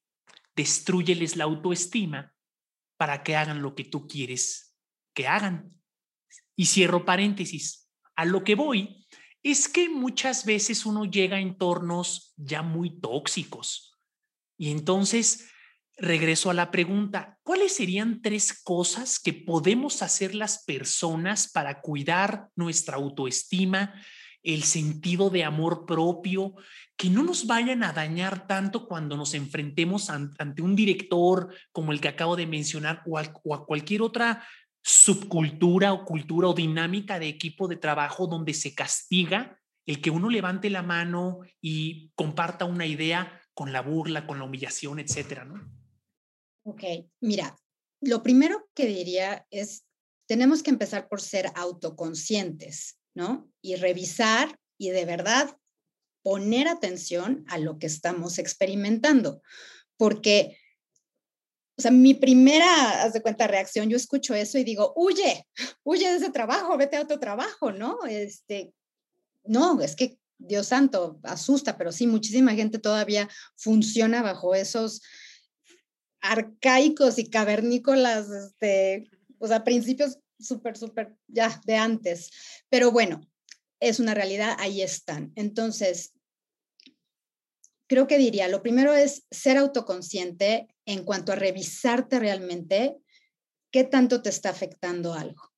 [0.56, 2.32] destruyeles la autoestima
[2.96, 4.76] para que hagan lo que tú quieres
[5.14, 5.70] que hagan.
[6.56, 7.88] Y cierro paréntesis.
[8.16, 9.06] A lo que voy
[9.50, 13.98] es que muchas veces uno llega a entornos ya muy tóxicos.
[14.58, 15.48] Y entonces
[15.96, 22.48] regreso a la pregunta, ¿cuáles serían tres cosas que podemos hacer las personas para cuidar
[22.56, 23.94] nuestra autoestima,
[24.42, 26.54] el sentido de amor propio,
[26.96, 32.00] que no nos vayan a dañar tanto cuando nos enfrentemos ante un director como el
[32.00, 34.44] que acabo de mencionar o a cualquier otra
[34.88, 40.30] subcultura o cultura o dinámica de equipo de trabajo donde se castiga el que uno
[40.30, 45.70] levante la mano y comparta una idea con la burla, con la humillación, etcétera, ¿no?
[46.64, 46.84] Ok,
[47.20, 47.54] mira,
[48.00, 49.84] lo primero que diría es,
[50.26, 53.50] tenemos que empezar por ser autoconscientes, ¿no?
[53.62, 55.54] Y revisar y de verdad
[56.22, 59.42] poner atención a lo que estamos experimentando,
[59.98, 60.57] porque
[61.78, 65.46] o sea, mi primera, haz de cuenta, reacción, yo escucho eso y digo, huye,
[65.84, 68.04] huye de ese trabajo, vete a otro trabajo, ¿no?
[68.04, 68.72] Este,
[69.44, 75.02] no, es que Dios santo, asusta, pero sí, muchísima gente todavía funciona bajo esos
[76.20, 82.30] arcaicos y cavernícolas, este, o sea, principios súper, súper, ya, de antes.
[82.68, 83.20] Pero bueno,
[83.78, 85.32] es una realidad, ahí están.
[85.36, 86.12] Entonces,
[87.88, 92.96] creo que diría, lo primero es ser autoconsciente en cuanto a revisarte realmente
[93.72, 95.52] qué tanto te está afectando algo,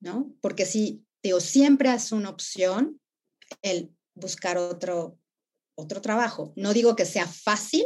[0.00, 0.34] ¿no?
[0.40, 3.00] Porque si, digo, siempre es una opción
[3.60, 5.18] el buscar otro,
[5.76, 6.52] otro trabajo.
[6.56, 7.84] No digo que sea fácil,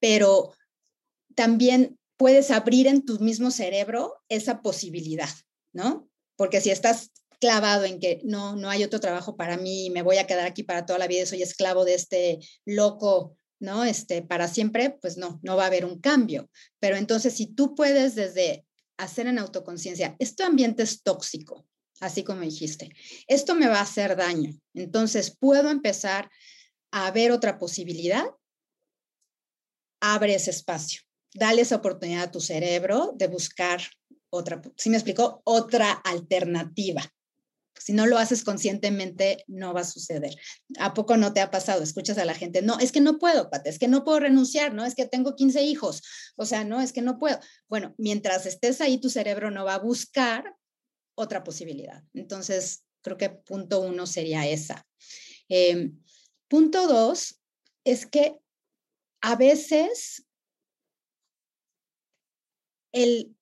[0.00, 0.54] pero
[1.34, 5.30] también puedes abrir en tu mismo cerebro esa posibilidad,
[5.72, 6.08] ¿no?
[6.36, 7.12] Porque si estás
[7.44, 10.62] clavado en que no, no hay otro trabajo para mí, me voy a quedar aquí
[10.62, 13.84] para toda la vida, soy esclavo de este loco, ¿no?
[13.84, 16.48] Este, para siempre, pues no, no va a haber un cambio.
[16.80, 18.64] Pero entonces, si tú puedes desde
[18.96, 21.66] hacer en autoconciencia, este ambiente es tóxico,
[22.00, 22.88] así como dijiste,
[23.26, 26.30] esto me va a hacer daño, entonces puedo empezar
[26.92, 28.24] a ver otra posibilidad,
[30.00, 31.02] abre ese espacio,
[31.34, 33.82] dale esa oportunidad a tu cerebro de buscar
[34.30, 37.02] otra, si me explico, otra alternativa.
[37.78, 40.34] Si no lo haces conscientemente, no va a suceder.
[40.78, 41.82] ¿A poco no te ha pasado?
[41.82, 44.74] Escuchas a la gente, no, es que no puedo, Pate, es que no puedo renunciar,
[44.74, 46.02] no, es que tengo 15 hijos,
[46.36, 47.38] o sea, no, es que no puedo.
[47.68, 50.54] Bueno, mientras estés ahí, tu cerebro no va a buscar
[51.16, 52.02] otra posibilidad.
[52.12, 54.86] Entonces, creo que punto uno sería esa.
[55.48, 56.00] Em,
[56.48, 57.40] punto dos
[57.84, 58.40] es que
[59.20, 60.26] a veces
[62.92, 63.34] el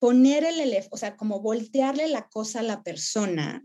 [0.00, 3.64] poner el elefante, o sea, como voltearle la cosa a la persona,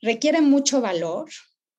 [0.00, 1.30] requiere mucho valor,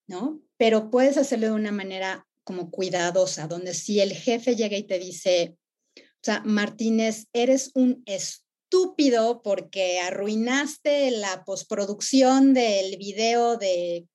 [0.07, 0.41] ¿no?
[0.57, 4.99] Pero puedes hacerlo de una manera como cuidadosa, donde si el jefe llega y te
[4.99, 5.55] dice,
[5.97, 14.07] o sea, Martínez, eres un estúpido porque arruinaste la postproducción del video de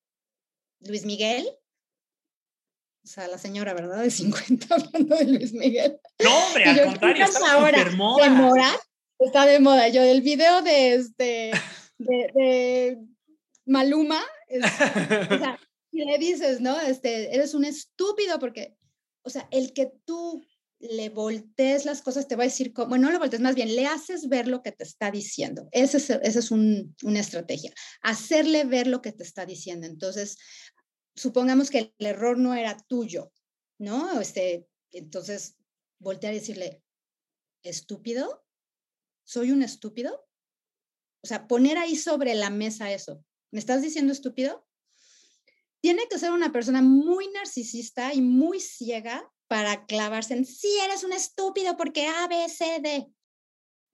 [0.81, 1.48] Luis Miguel,
[3.05, 4.03] o sea, la señora, ¿verdad?
[4.03, 5.99] De 50 hablando de Luis Miguel.
[6.23, 8.79] No, hombre, al contrario, está ahora demorar,
[9.19, 9.88] Está de moda.
[9.88, 11.53] Yo del video de este
[11.99, 12.99] de,
[13.67, 15.59] Maluma, o sea,
[15.93, 16.81] y le dices, ¿no?
[16.81, 18.77] Este, eres un estúpido porque,
[19.23, 20.45] o sea, el que tú
[20.81, 23.87] le voltees las cosas, te va a decir, bueno, no le voltees, más bien le
[23.87, 25.69] haces ver lo que te está diciendo.
[25.71, 29.87] Esa es, ese es una estrategia, hacerle ver lo que te está diciendo.
[29.87, 30.38] Entonces,
[31.14, 33.33] supongamos que el error no era tuyo,
[33.79, 34.20] ¿no?
[34.20, 35.57] Este, entonces,
[35.98, 36.83] voltear y decirle,
[37.62, 38.44] estúpido,
[39.25, 40.27] soy un estúpido.
[41.22, 43.25] O sea, poner ahí sobre la mesa eso.
[43.51, 44.66] ¿Me estás diciendo estúpido?
[45.81, 51.05] Tiene que ser una persona muy narcisista y muy ciega para clavarse en, sí, eres
[51.05, 53.12] un estúpido porque A, B, C, D.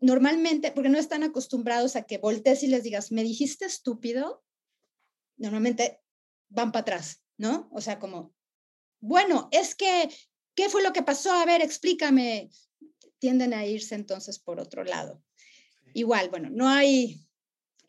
[0.01, 4.45] Normalmente, porque no están acostumbrados a que voltees y les digas, ¿me dijiste estúpido?
[5.37, 6.01] Normalmente
[6.49, 7.69] van para atrás, ¿no?
[7.73, 8.35] O sea, como,
[9.01, 10.09] bueno, es que,
[10.55, 11.33] ¿qué fue lo que pasó?
[11.33, 12.51] A ver, explícame.
[13.19, 15.23] Tienden a irse entonces por otro lado.
[15.95, 17.21] Igual, bueno, no hay,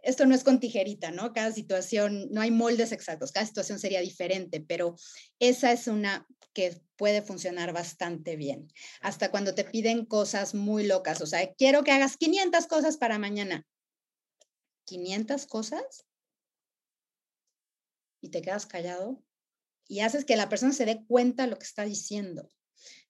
[0.01, 1.33] esto no es con tijerita, ¿no?
[1.33, 4.95] Cada situación, no hay moldes exactos, cada situación sería diferente, pero
[5.39, 8.71] esa es una que puede funcionar bastante bien.
[9.01, 13.19] Hasta cuando te piden cosas muy locas, o sea, quiero que hagas 500 cosas para
[13.19, 13.65] mañana.
[14.87, 16.08] ¿500 cosas?
[18.21, 19.23] Y te quedas callado
[19.87, 22.49] y haces que la persona se dé cuenta de lo que está diciendo.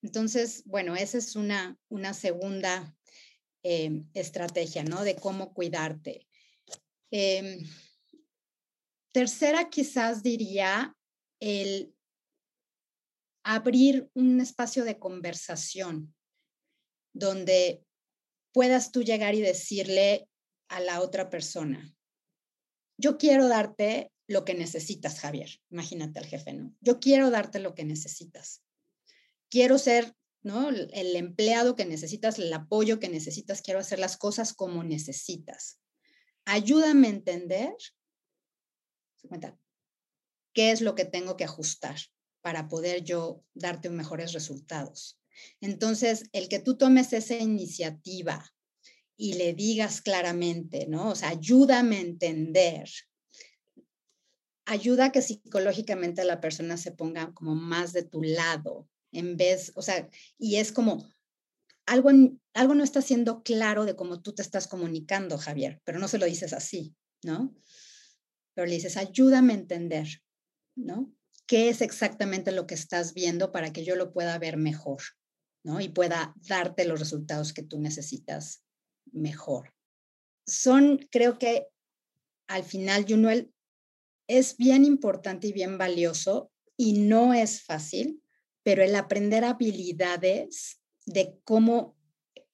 [0.02, 2.95] Entonces, bueno, esa es una, una segunda
[3.63, 5.04] em, estrategia, ¿no?
[5.04, 6.26] De cómo cuidarte.
[7.12, 7.67] Em,
[9.12, 10.95] tercera, quizás diría
[11.39, 11.93] el
[13.43, 16.15] abrir un espacio de conversación
[17.13, 17.84] donde
[18.54, 20.30] puedas tú llegar y decirle
[20.69, 21.93] a la otra persona,
[22.99, 25.49] yo quiero darte lo que necesitas, Javier.
[25.69, 26.75] Imagínate al jefe, ¿no?
[26.81, 28.62] Yo quiero darte lo que necesitas.
[29.49, 30.69] Quiero ser, ¿no?
[30.69, 35.79] El empleado que necesitas, el apoyo que necesitas, quiero hacer las cosas como necesitas.
[36.45, 37.73] Ayúdame a entender
[40.53, 41.97] qué es lo que tengo que ajustar
[42.41, 45.19] para poder yo darte mejores resultados.
[45.62, 48.45] Entonces, el que tú tomes esa iniciativa
[49.21, 51.10] y le digas claramente, ¿no?
[51.10, 52.89] O sea, ayúdame a entender,
[54.65, 59.73] ayuda a que psicológicamente la persona se ponga como más de tu lado, en vez,
[59.75, 61.05] o sea, y es como,
[61.86, 62.12] algo,
[62.53, 66.17] algo no está siendo claro de cómo tú te estás comunicando, Javier, pero no se
[66.17, 67.53] lo dices así, ¿no?
[68.53, 70.08] Pero le dices, ayúdame a entender,
[70.77, 71.13] ¿no?
[71.45, 75.01] qué es exactamente lo que estás viendo para que yo lo pueda ver mejor,
[75.65, 75.82] ¿no?
[75.82, 78.63] Y pueda darte los resultados que tú necesitas
[79.13, 79.74] mejor.
[80.45, 81.67] Son, creo que
[82.48, 83.54] al final, Junuel,
[84.28, 88.22] es bien importante y bien valioso y no es fácil,
[88.63, 91.98] pero el aprender habilidades de cómo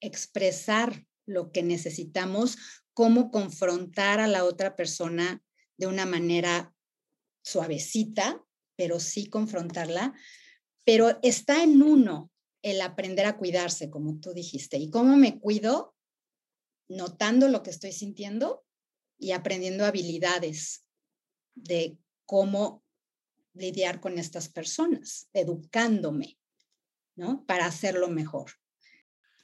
[0.00, 2.56] expresar lo que necesitamos,
[2.94, 5.42] cómo confrontar a la otra persona
[5.76, 6.74] de una manera
[7.42, 8.44] suavecita,
[8.76, 10.14] pero sí confrontarla,
[10.84, 12.30] pero está en uno
[12.62, 14.76] el aprender a cuidarse, como tú dijiste.
[14.78, 15.95] ¿Y cómo me cuido?
[16.88, 18.64] Notando lo que estoy sintiendo
[19.18, 20.86] y aprendiendo habilidades
[21.54, 22.84] de cómo
[23.54, 26.38] lidiar con estas personas, educándome,
[27.16, 27.44] ¿no?
[27.46, 28.52] Para hacerlo mejor.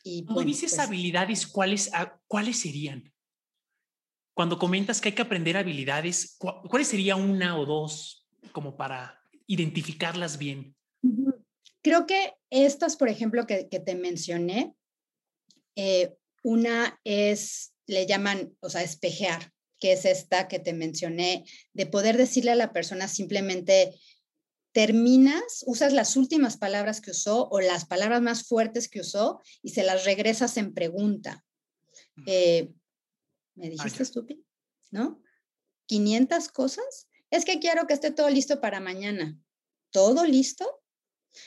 [0.05, 3.13] Y, Cuando dices pues habilidades, ¿cuáles, ah, ¿cuáles serían?
[4.35, 10.39] Cuando comentas que hay que aprender habilidades, ¿cuáles sería una o dos como para identificarlas
[10.39, 10.75] bien?
[11.83, 14.75] Creo que estas, por ejemplo, que, te mencioné,
[15.77, 21.87] eh, una es, le llaman, o sea, espejear, que es esta que te mencioné, de
[21.87, 23.99] poder decirle a la persona simplemente,
[24.73, 29.71] terminas, usas las últimas palabras que usó o las palabras más fuertes que usó y
[29.71, 31.45] se las regresas en pregunta.
[32.27, 32.73] Eh,
[33.55, 34.43] ¿Me dijiste estúpido?
[34.91, 35.23] ¿No?
[35.87, 39.37] 500 cosas es que quiero que esté todo listo para mañana.
[39.91, 40.82] ¿Todo listo?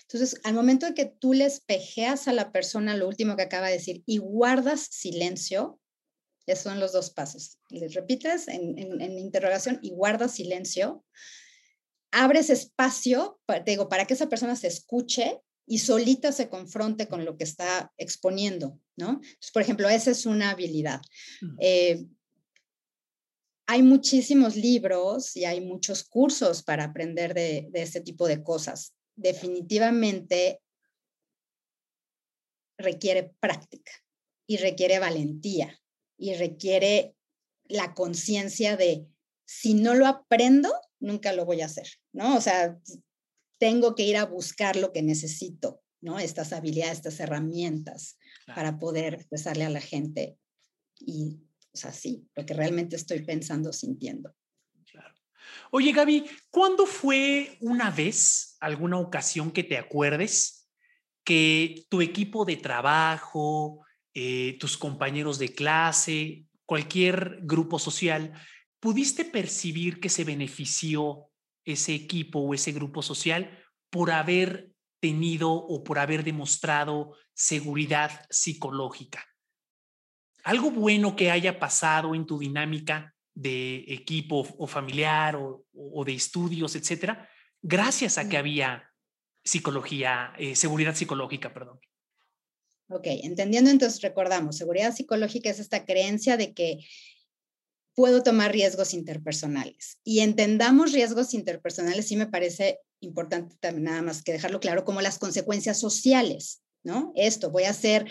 [0.01, 3.67] Entonces, al momento de que tú le espejeas a la persona lo último que acaba
[3.67, 5.79] de decir y guardas silencio,
[6.45, 7.59] esos son los dos pasos.
[7.69, 11.03] Les repites en, en, interrogación y guardas silencio.
[12.11, 17.25] Abres espacio, para, digo, para que esa persona se escuche y solita se confronte con
[17.25, 19.09] lo que está exponiendo, ¿no?
[19.13, 21.01] Entonces, por ejemplo, esa es una habilidad.
[21.59, 22.05] Eh,
[23.67, 28.93] hay muchísimos libros y hay muchos cursos para aprender de, este tipo de cosas.
[29.15, 30.61] Definitivamente
[32.77, 33.91] requiere práctica
[34.47, 35.79] y requiere valentía
[36.17, 37.15] y requiere
[37.67, 39.07] la conciencia de
[39.45, 42.35] si no lo aprendo, nunca lo voy a hacer, ¿no?
[42.35, 42.79] O sea,
[43.59, 46.19] tengo que ir a buscar lo que necesito, ¿no?
[46.19, 50.37] Estas habilidades, estas herramientas para poder expresarle a la gente
[50.97, 51.41] Y,
[51.73, 54.33] o sea, sí, lo que realmente estoy pensando, sintiendo.
[55.71, 60.69] Oye, Gaby, ¿cuándo fue una vez, alguna ocasión que te acuerdes,
[61.23, 68.33] que tu equipo de trabajo, eh, tus compañeros de clase, cualquier grupo social,
[68.79, 71.31] pudiste percibir que se benefició
[71.65, 73.49] ese equipo o ese grupo social
[73.89, 79.25] por haber tenido o por haber demostrado seguridad psicológica?
[80.43, 86.75] Algo bueno que haya pasado en tu dinámica de equipo o familiar o, de estudios,
[86.75, 87.29] etcétera,
[87.61, 88.89] gracias a que había
[89.43, 91.79] psicología, eh, seguridad psicológica, perdón.
[92.89, 96.79] Ok, entendiendo entonces, recordamos, seguridad psicológica es esta creencia de que
[97.95, 99.99] puedo tomar riesgos interpersonales.
[100.03, 105.01] Y entendamos riesgos interpersonales, sí me parece importante también nada más que dejarlo claro, como
[105.01, 107.11] las consecuencias sociales, ¿no?
[107.15, 108.05] Esto, voy a ser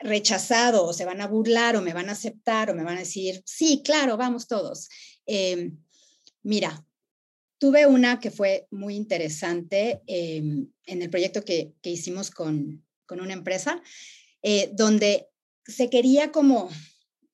[0.00, 3.00] rechazado o se van a burlar o me van a aceptar o me van a
[3.00, 4.88] decir, sí, claro, vamos todos.
[5.26, 5.78] Em,
[6.42, 6.84] mira,
[7.58, 13.82] tuve una que fue muy interesante em, en el proyecto que, hicimos con, una empresa,
[14.42, 15.28] eh, donde
[15.66, 16.70] se quería como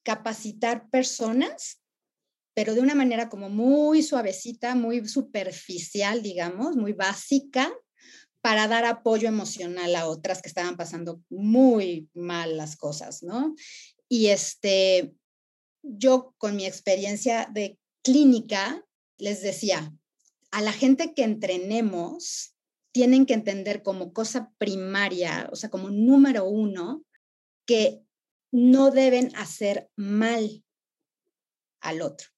[0.02, 1.82] capacitar personas,
[2.54, 7.70] pero de una manera como muy suavecita, muy superficial, digamos, muy básica,
[8.46, 13.56] para dar apoyo emocional a otras que estaban pasando muy mal las cosas, ¿no?
[14.08, 15.16] Y este,
[15.82, 18.86] yo con mi experiencia de clínica
[19.18, 19.92] les decía,
[20.52, 22.54] a la gente que entrenemos,
[22.92, 27.04] tienen que entender como cosa primaria, o sea, como número uno,
[27.66, 28.00] que
[28.52, 30.62] no deben hacer mal
[31.80, 32.28] al otro.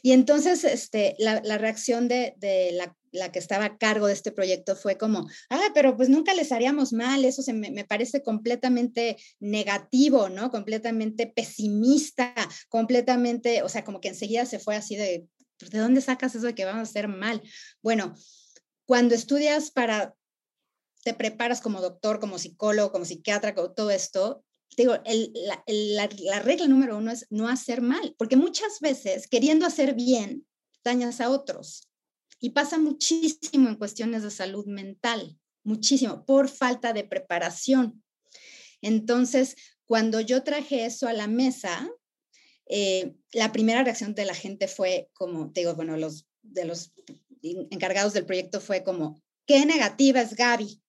[0.00, 2.34] Y entonces este, la, reacción de,
[2.72, 2.96] la,
[3.32, 6.92] que estaba a cargo de este proyecto fue como, ah, pero pues nunca les haríamos
[6.92, 10.50] mal, eso se me, me, parece completamente negativo, ¿no?
[10.50, 12.34] Completamente pesimista,
[12.68, 15.26] completamente, o sea, como que enseguida se fue así de,
[15.58, 17.42] pues, ¿de dónde sacas eso de que vamos a hacer mal?
[17.82, 18.14] Bueno,
[18.86, 20.14] cuando estudias para,
[21.04, 24.44] te preparas como doctor, como psicólogo, como psiquiatra, todo esto,
[24.76, 30.46] digo, la, regla número uno es no hacer mal, porque muchas veces queriendo hacer bien,
[30.84, 31.88] dañas a otros.
[32.40, 38.02] Y pasa muchísimo en cuestiones de salud mental, muchísimo, por falta de preparación.
[38.82, 39.56] Entonces,
[39.86, 41.90] cuando yo traje eso a la mesa,
[42.66, 46.92] eh, la primera reacción de la gente fue como, digo, bueno, los de los
[47.42, 50.82] encargados del proyecto fue como, qué negativa es Gaby,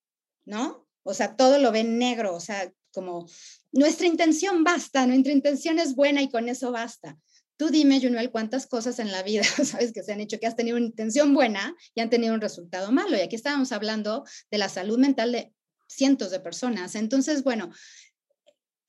[0.45, 0.87] ¿no?
[1.03, 3.27] O sea, todo lo ven negro, o sea, como
[3.71, 7.17] nuestra intención basta, nuestra intención es buena y con eso basta.
[7.57, 10.55] Tú dime, Junuel, cuántas cosas en la vida, sabes, que se han hecho que has
[10.55, 13.17] tenido una intención buena y han tenido un resultado malo.
[13.17, 15.53] Y aquí estábamos hablando de la salud mental de
[15.87, 16.95] cientos de personas.
[16.95, 17.71] Entonces, bueno,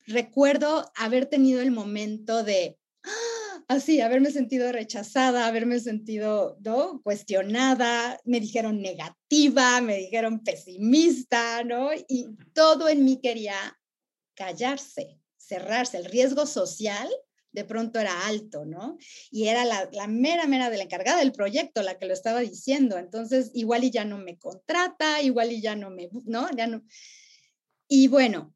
[0.05, 3.63] recuerdo haber tenido el momento de, ¡ah!
[3.67, 7.01] así, haberme sentido rechazada, haberme sentido, ¿no?
[7.03, 11.91] Cuestionada, me dijeron negativa, me dijeron pesimista, ¿no?
[11.93, 13.55] Y todo en mí quería
[14.35, 15.97] callarse, cerrarse.
[15.97, 17.09] El riesgo social
[17.57, 18.99] de pronto era alto, ¿no?
[19.31, 22.99] Y era la, mera, mera de la encargada del proyecto la que lo estaba diciendo.
[22.99, 26.47] Entonces, igual y ya no me contrata, igual y ya no me, ¿no?
[26.55, 26.83] Ya no.
[27.87, 28.53] Y bueno,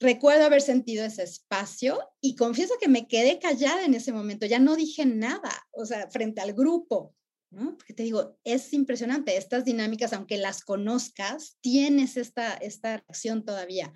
[0.00, 4.58] recuerdo haber sentido ese espacio y confieso que me quedé callada en ese momento, ya
[4.58, 7.14] no dije nada, o sea, frente al grupo,
[7.50, 7.76] ¿no?
[7.76, 13.92] Porque te digo, es impresionante, estas dinámicas, aunque las conozcas, tienes esta, esta reacción todavía.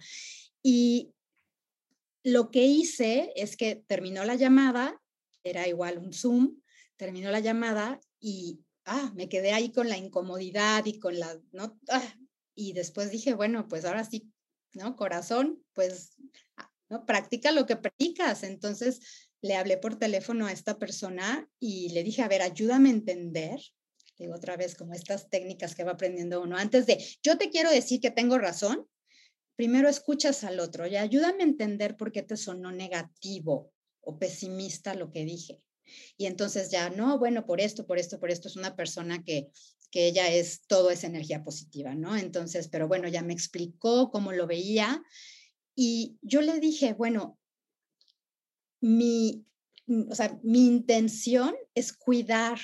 [0.62, 1.13] Y
[2.24, 5.00] lo que hice es que terminó la llamada,
[5.44, 6.60] era igual un Zoom,
[6.96, 11.78] terminó la llamada y ah, me quedé ahí con la incomodidad y con la, ¿no?
[11.90, 12.14] Ah,
[12.54, 14.32] y después dije, bueno, pues ahora sí,
[14.72, 14.96] ¿no?
[14.96, 16.16] Corazón, pues,
[16.56, 17.04] ah, ¿no?
[17.04, 18.42] Practica lo que practicas.
[18.42, 22.92] Entonces le hablé por teléfono a esta persona y le dije, a ver, ayúdame a
[22.92, 23.60] entender.
[24.16, 26.56] Digo otra vez, como estas técnicas que va aprendiendo uno.
[26.56, 28.88] Antes de, yo te quiero decir que tengo razón,
[29.56, 34.94] primero escuchas al otro y ayúdame a entender por qué te sonó negativo o pesimista
[34.94, 35.62] lo que dije.
[36.16, 39.48] Y entonces ya, no, bueno, por esto, por esto, por esto, es una persona que,
[39.90, 42.16] que ella es, todo es energía positiva, ¿no?
[42.16, 45.02] Entonces, pero bueno, ya me explicó cómo lo veía
[45.74, 47.38] y yo le dije, bueno,
[48.80, 49.46] mi,
[50.10, 52.58] o sea, mi intención es cuidar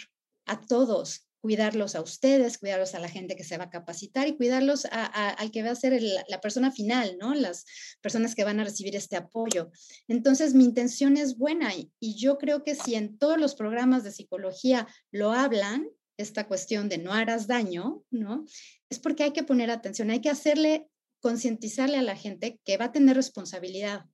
[0.47, 4.37] a todos, cuidarlos a ustedes, cuidarlos a la gente que se va a capacitar y
[4.37, 7.35] cuidarlos al que va a ser la persona final, ¿no?
[7.35, 7.65] Las
[8.01, 9.71] personas que van a recibir este apoyo.
[10.07, 14.13] Entonces, mi intención es buena y, yo creo que si en todos los programas de
[14.13, 15.89] psicología lo hablan,
[16.19, 18.45] esta cuestión de no harás daño, ¿no?
[18.91, 20.87] Es porque hay que poner atención, hay que hacerle,
[21.21, 24.05] concientizarle a la gente que va a tener responsabilidad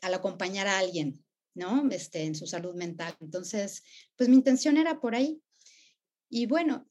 [0.00, 1.22] al acompañar a alguien,
[1.54, 1.86] ¿no?
[1.90, 3.14] Este, en su salud mental.
[3.20, 3.82] Entonces,
[4.16, 5.42] pues mi intención era por ahí.
[6.34, 6.88] Y bueno,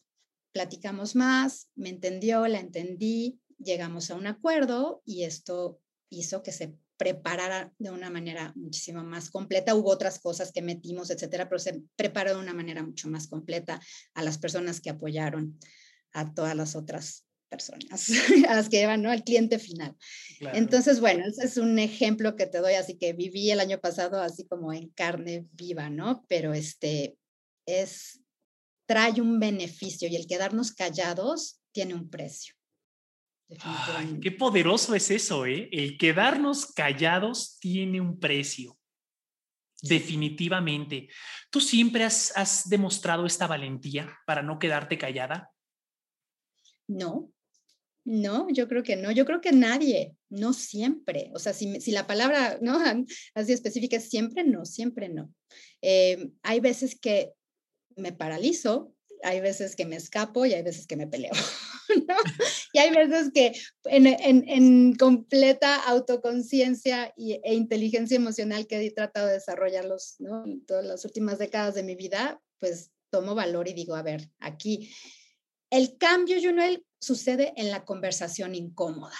[0.53, 5.81] platicamos más, me entendió, la entendí, llegamos a un acuerdo y esto
[6.11, 9.73] hizo que se preparara de una manera muchísimo más completa.
[9.73, 13.81] Hubo otras cosas que metimos, etcétera, pero se preparó de una manera mucho más completa
[14.13, 15.57] a las personas que apoyaron
[16.13, 18.09] a todas las otras personas,
[18.47, 19.09] a las que llevan, ¿no?
[19.09, 19.95] Al cliente final.
[20.53, 24.21] Entonces, bueno, ese es un ejemplo que te doy, así que viví el año pasado
[24.21, 26.23] así como en carne viva, ¿no?
[26.29, 27.17] Pero este
[27.65, 28.20] es,
[28.91, 32.53] trae un beneficio y el quedarnos callados tiene un precio.
[33.61, 35.69] Ay, qué poderoso es eso, ¿eh?
[35.71, 38.77] El quedarnos callados tiene un precio.
[39.81, 41.07] Definitivamente.
[41.49, 45.49] ¿Tú siempre has, has, demostrado esta valentía para no quedarte callada?
[46.89, 47.31] No,
[48.03, 49.11] no, yo creo que no.
[49.11, 51.31] Yo creo que nadie, no siempre.
[51.33, 52.77] O sea, si, si la palabra, ¿no?
[53.35, 55.33] Así específica es siempre, no, siempre no.
[55.81, 57.31] Eh, hay veces que
[57.95, 61.31] me paralizo, hay veces que me escapo y hay veces que me peleo.
[62.73, 63.51] Y hay veces que
[63.83, 70.45] en, completa autoconciencia e inteligencia emocional que he tratado de desarrollarlos ¿no?
[70.45, 74.29] en todas las últimas décadas de mi vida, pues tomo valor y digo, a ver,
[74.39, 74.89] aquí
[75.69, 79.17] el cambio, Junel, sucede en la conversación incómoda,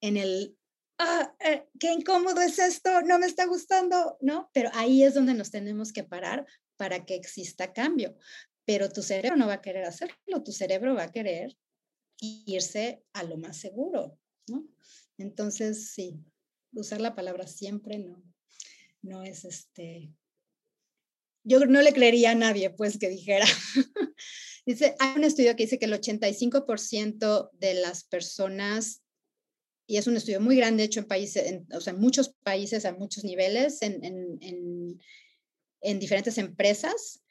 [0.00, 0.56] en el,
[0.98, 4.50] ah, eh, qué incómodo es esto, no me está gustando, ¿no?
[4.52, 6.46] Pero ahí es donde nos tenemos que parar
[6.84, 8.14] para que exista cambio
[8.64, 11.56] pero tu cerebro no va a querer hacerlo, tu cerebro va a querer
[12.20, 14.18] irse a lo más seguro,
[14.48, 14.66] ¿no?
[15.18, 16.24] Entonces, sí,
[16.72, 18.22] usar la palabra siempre no,
[19.02, 20.12] no es este,
[21.44, 23.46] yo no le creería a nadie, pues, que dijera.
[24.66, 29.02] dice, hay un estudio que dice que el 85% de las personas,
[29.86, 32.94] y es un estudio muy grande hecho en países, o sea, en muchos países, a
[32.94, 35.00] muchos niveles, en, en, en
[35.98, 37.22] diferentes empresas,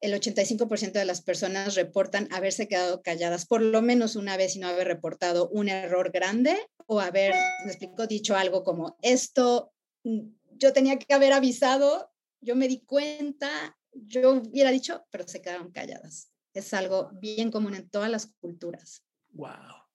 [0.00, 4.58] el 85% de las personas reportan haberse quedado calladas por lo menos una vez y
[4.58, 7.34] no haber reportado un error grande o haber,
[7.64, 9.72] me explico, dicho algo como esto,
[10.04, 10.20] mm,
[10.58, 12.10] yo tenía que haber avisado,
[12.40, 16.30] yo me di cuenta, yo hubiera dicho, pero se quedaron calladas.
[16.52, 19.02] Es algo bien común en todas las culturas.
[19.30, 19.86] Wow.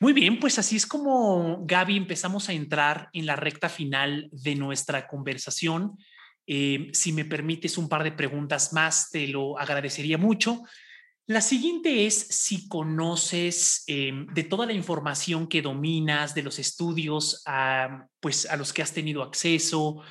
[0.00, 4.54] Muy bien, pues así es como Gaby empezamos a entrar en la recta final de
[4.54, 5.96] nuestra conversación.
[6.46, 10.62] Eh, si me permites un par de preguntas más, te lo agradecería mucho.
[11.28, 17.42] La siguiente es si conoces eh, de toda la información que dominas, de los estudios
[17.46, 20.02] a, pues, a los que has tenido acceso,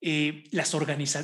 [0.00, 0.70] eh, las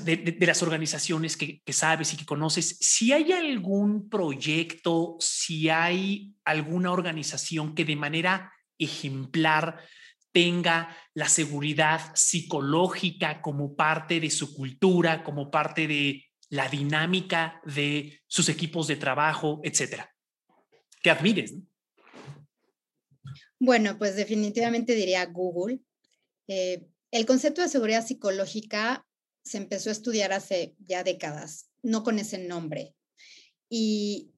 [0.04, 6.90] de, las organizaciones que, sabes y que conoces, si hay algún proyecto, si hay alguna
[6.90, 9.78] organización que de manera ejemplar
[10.34, 18.20] tenga la seguridad psicológica como parte de su cultura, como parte de la dinámica de
[18.26, 20.12] sus equipos de trabajo, etcétera.
[21.02, 21.54] ¿Qué admires?
[23.60, 25.78] Bueno, pues definitivamente diría Google.
[26.48, 29.06] Eh, el concepto de seguridad psicológica
[29.44, 32.96] se empezó a estudiar hace ya décadas, no con ese nombre.
[33.68, 34.33] Y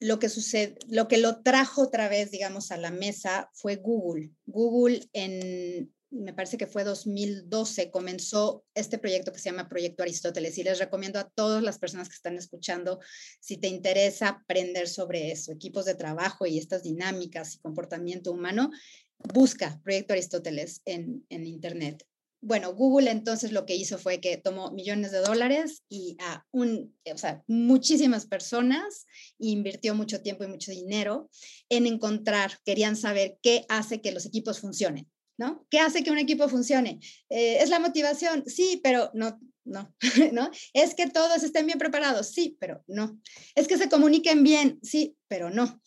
[0.00, 4.30] lo que sucede, lo que lo trajo otra vez, digamos, a la mesa fue Google.
[4.46, 10.56] Google en, me parece que fue 2012, comenzó este proyecto que se llama Proyecto Aristóteles
[10.58, 12.98] y les recomiendo a todas las personas que están escuchando,
[13.40, 18.70] si te interesa aprender sobre eso, equipos de trabajo y estas dinámicas y comportamiento humano,
[19.18, 22.06] busca Proyecto Aristóteles en, en Internet
[22.42, 26.96] bueno, Google entonces lo que hizo fue que tomó millones de dólares y a un,
[27.12, 29.06] o sea, muchísimas personas
[29.38, 31.30] invirtió mucho tiempo y mucho dinero
[31.68, 35.66] en encontrar, querían saber qué hace que los equipos funcionen, ¿no?
[35.70, 36.98] ¿Qué hace que un equipo funcione?
[37.28, 38.44] Eh, ¿Es la motivación?
[38.46, 39.94] Sí, pero no, no,
[40.32, 40.50] ¿no?
[40.72, 43.20] Es que todos estén bien preparados, sí, pero no.
[43.54, 45.80] Es que se comuniquen bien, sí, pero no.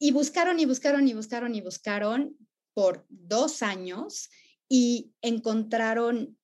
[0.00, 2.36] Y buscaron y buscaron y buscaron y buscaron
[2.74, 4.30] por dos años
[4.74, 6.38] y encontraron,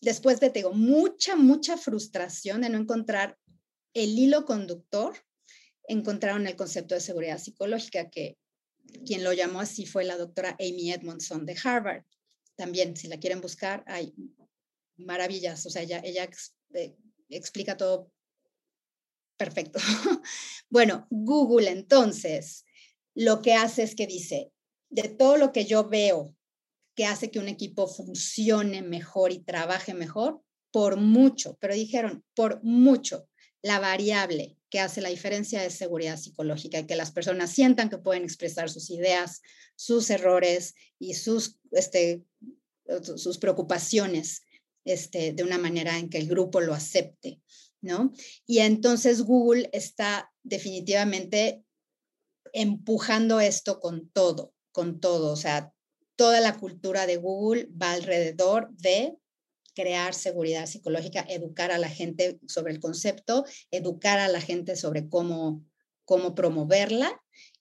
[0.00, 3.38] después de, digo, mucha, mucha frustración de no encontrar
[3.94, 5.14] el hilo conductor,
[5.86, 8.36] encontraron el concepto de seguridad psicológica, que
[9.06, 12.02] quien lo llamó así fue la doctora Amy Edmondson de Harvard.
[12.56, 14.12] También, si la quieren buscar, hay
[14.96, 16.28] maravillas, o sea, ella, ella
[16.74, 16.96] eh,
[17.28, 18.10] explica todo
[19.36, 19.78] perfecto.
[20.70, 22.64] bueno, Google entonces
[23.14, 24.50] lo que hace es que dice,
[24.88, 26.34] de todo lo que yo veo
[26.94, 32.62] que hace que un equipo funcione mejor y trabaje mejor, por mucho, pero dijeron, por
[32.62, 33.28] mucho,
[33.62, 37.98] la variable que hace la diferencia es seguridad psicológica y que las personas sientan que
[37.98, 39.42] pueden expresar sus ideas,
[39.74, 42.22] sus errores y sus este,
[43.16, 44.42] sus preocupaciones
[44.84, 47.40] este, de una manera en que el grupo lo acepte,
[47.80, 48.12] ¿no?
[48.46, 51.62] Y entonces Google está definitivamente
[52.52, 55.72] empujando esto con todo, con todo, o sea,
[56.20, 59.16] toda la cultura de Google va alrededor de
[59.74, 65.08] crear seguridad psicológica, educar a la gente sobre el concepto, educar a la gente sobre
[65.08, 65.64] cómo,
[66.04, 67.10] cómo promoverla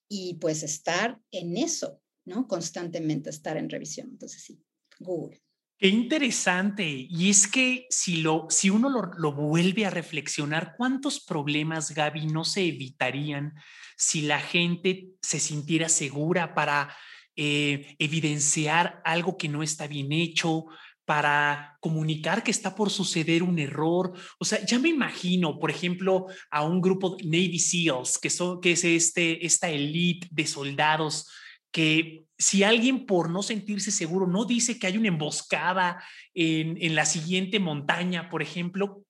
[0.09, 2.49] y pues estar en eso, ¿no?
[2.49, 4.09] Constantemente estar en revisión.
[4.09, 4.61] Entonces, sí,
[4.99, 5.41] Google.
[5.77, 7.07] Qué interesante.
[7.09, 12.25] Y es que si, lo, si uno lo, lo, vuelve a reflexionar, ¿cuántos problemas, Gaby,
[12.25, 13.53] no se evitarían
[13.95, 16.93] si la gente se sintiera segura para
[17.41, 20.65] eh, evidenciar algo que no está bien hecho,
[21.05, 24.11] para comunicar que está por suceder un error.
[24.39, 28.59] O sea, ya me imagino, por ejemplo, a un grupo de Navy SEALs, que, son,
[28.59, 31.27] que es este, esta elite de soldados,
[31.71, 36.93] que si alguien por no sentirse seguro no dice que hay una emboscada en, en
[36.93, 39.03] la siguiente montaña, por ejemplo,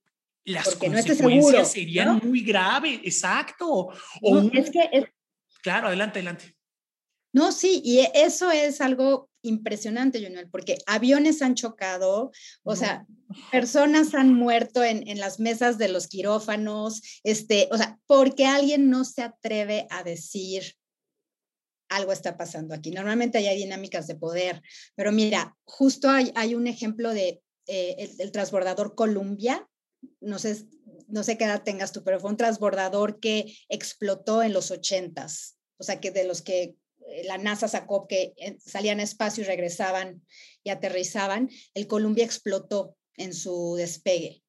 [0.46, 3.90] las consecuencias serían muy graves, exacto.
[4.22, 5.10] O es que
[5.62, 6.56] Claro, adelante, adelante.
[7.32, 12.32] No, sí, y eso es algo impresionante, Junel, porque aviones han chocado,
[12.64, 13.06] o sea,
[13.52, 18.90] personas han muerto en, en, las mesas de los quirófanos, este, o sea, porque alguien
[18.90, 20.76] no se atreve a decir
[21.90, 22.92] algo está pasando aquí.
[22.92, 24.62] Normalmente hay dinámicas de poder,
[24.96, 29.68] pero mira, justo hay, hay un ejemplo de eh, el, el, transbordador Columbia,
[30.22, 30.66] no sé,
[31.08, 35.58] no sé qué edad tengas tú, pero fue un transbordador que explotó en los ochentas,
[35.78, 36.76] o sea, que de los que
[37.24, 40.22] la NASA sacó que salían a espacio y regresaban
[40.64, 44.44] y aterrizaban, el Columbia explotó en su despegue.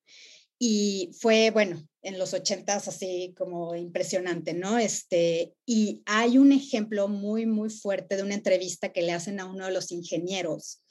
[0.59, 4.79] Y fue, bueno, en los ochentas así como impresionante, ¿no?
[4.79, 9.47] Este, y hay un ejemplo muy, muy fuerte de una entrevista que le hacen a
[9.47, 10.83] uno de los ingenieros.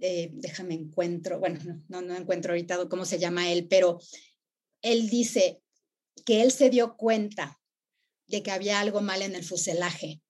[0.00, 3.98] Eh, déjame encuentro, bueno, no, no encuentro ahorita cómo se llama él, pero
[4.82, 5.60] él dice
[6.24, 7.58] que él se dio cuenta
[8.26, 10.20] de que había algo mal en el fuselaje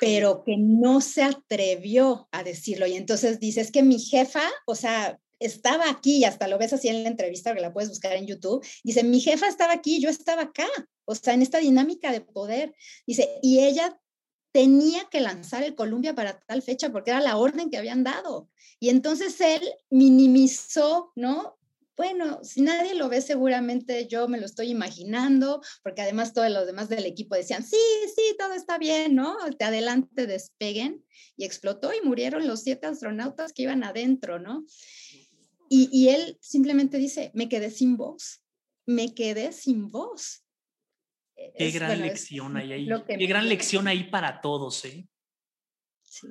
[0.00, 2.86] pero que no se atrevió a decirlo.
[2.86, 6.72] Y entonces dice, es que mi jefa, o sea, estaba aquí, y hasta lo ves
[6.72, 10.00] así en la entrevista, que la puedes buscar en YouTube, dice, mi jefa estaba aquí,
[10.00, 10.68] yo estaba acá,
[11.04, 12.74] o sea, en esta dinámica de poder.
[13.06, 13.98] Dice, y ella
[14.52, 18.48] tenía que lanzar el Columbia para tal fecha porque era la orden que habían dado.
[18.80, 21.57] Y entonces él minimizó, ¿no?
[21.98, 26.64] Bueno, si nadie lo ve, seguramente yo me lo estoy imaginando, porque además todos los
[26.64, 27.76] demás del equipo decían, sí,
[28.14, 29.36] sí, todo está bien, ¿no?
[29.58, 31.04] Te adelante despeguen
[31.36, 34.64] y explotó y murieron los siete astronautas que iban adentro, ¿no?
[35.68, 38.44] Y, y él simplemente dice, me quedé sin voz,
[38.86, 40.44] me quedé sin voz.
[41.56, 45.08] Qué gran lección hay ahí, qué gran lección ahí para todos, ¿eh?
[46.02, 46.28] Sí.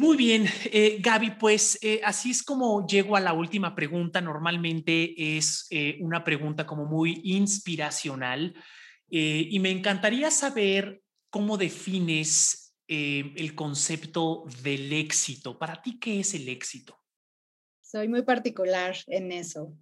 [0.00, 4.20] Muy bien, eh, Gaby, pues eh, así es como llego a la última pregunta.
[4.20, 8.54] Normalmente es eh, una pregunta como muy inspiracional
[9.10, 15.58] y me encantaría saber cómo defines el concepto del éxito.
[15.58, 16.94] Para ti, ¿qué es el éxito?
[17.80, 19.74] Soy muy particular en eso.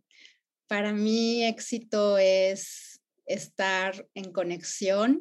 [0.68, 5.20] Para mí, éxito es estar en conexión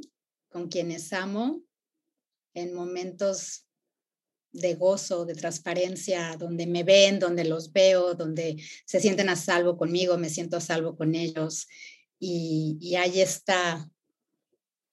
[0.50, 1.64] con quienes amo
[2.54, 3.65] en momentos
[4.56, 9.78] de gozo, de transparencia, donde me ven, donde los veo, donde se sienten a salvo
[9.78, 11.68] conmigo, me siento a salvo con ellos.
[12.20, 13.90] Y, y hay esta,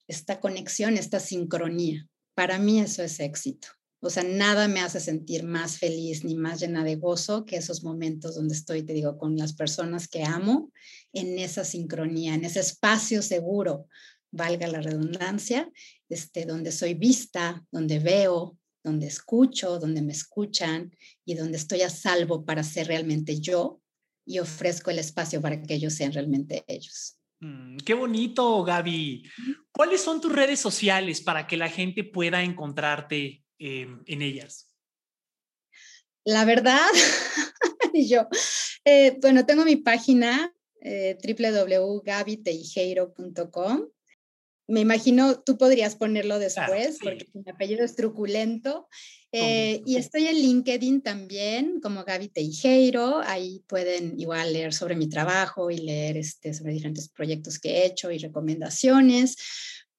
[0.08, 2.06] esta conexión, esta sincronía.
[2.34, 3.68] Para mí eso es éxito.
[4.04, 7.84] O sea, nada me hace sentir más feliz ni más llena de gozo que esos
[7.84, 10.72] momentos donde estoy, te digo, con las personas que amo,
[11.12, 13.86] en esa sincronía, en ese espacio seguro,
[14.32, 15.70] valga la redundancia,
[16.08, 21.90] este, donde soy vista, donde veo, donde escucho, donde me escuchan y donde estoy a
[21.90, 23.80] salvo para ser realmente yo
[24.26, 27.18] y ofrezco el espacio para que ellos sean realmente ellos.
[27.40, 29.24] Mm, qué bonito, Gaby.
[29.72, 34.72] ¿Cuáles son tus redes sociales para que la gente pueda encontrarte eh, en ellas?
[36.24, 36.86] La verdad,
[37.94, 38.28] yo,
[38.84, 43.88] eh, bueno, tengo mi página eh, www.gabiteijeiro.com
[44.72, 48.88] me imagino tú podrías ponerlo después, porque mi apellido es truculento.
[49.30, 53.20] Eh, y estoy en LinkedIn también, como Gaby Teijeiro.
[53.20, 57.84] Ahí pueden igual leer sobre mi trabajo y leer este, sobre diferentes proyectos que he
[57.84, 59.36] hecho y recomendaciones.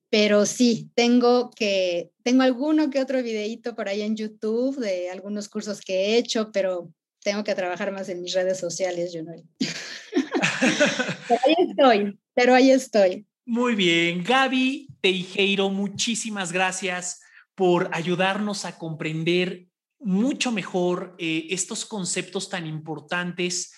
[0.09, 5.49] Pero sí, tengo que, tengo alguno que otro videíto por ahí en YouTube de algunos
[5.49, 6.91] cursos que he hecho, pero
[7.23, 9.43] tengo que trabajar más en mis redes sociales, Junel.
[11.27, 13.27] pero ahí estoy, pero ahí estoy.
[13.45, 17.21] Muy bien, Gaby Teijeiro, muchísimas gracias
[17.55, 19.67] por ayudarnos a comprender
[19.99, 23.73] mucho mejor eh, estos conceptos tan importantes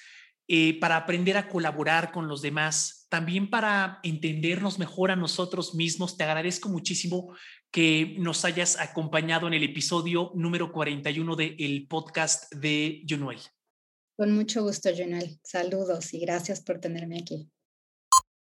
[0.47, 6.15] eh, para aprender a colaborar con los demás, también para entendernos mejor a nosotros mismos.
[6.15, 7.35] Te agradezco muchísimo
[7.71, 13.39] que nos hayas acompañado en el episodio número 41 del podcast de Junuel.
[14.15, 15.39] Con mucho gusto, Junuel.
[15.43, 17.49] Saludos y gracias por tenerme aquí.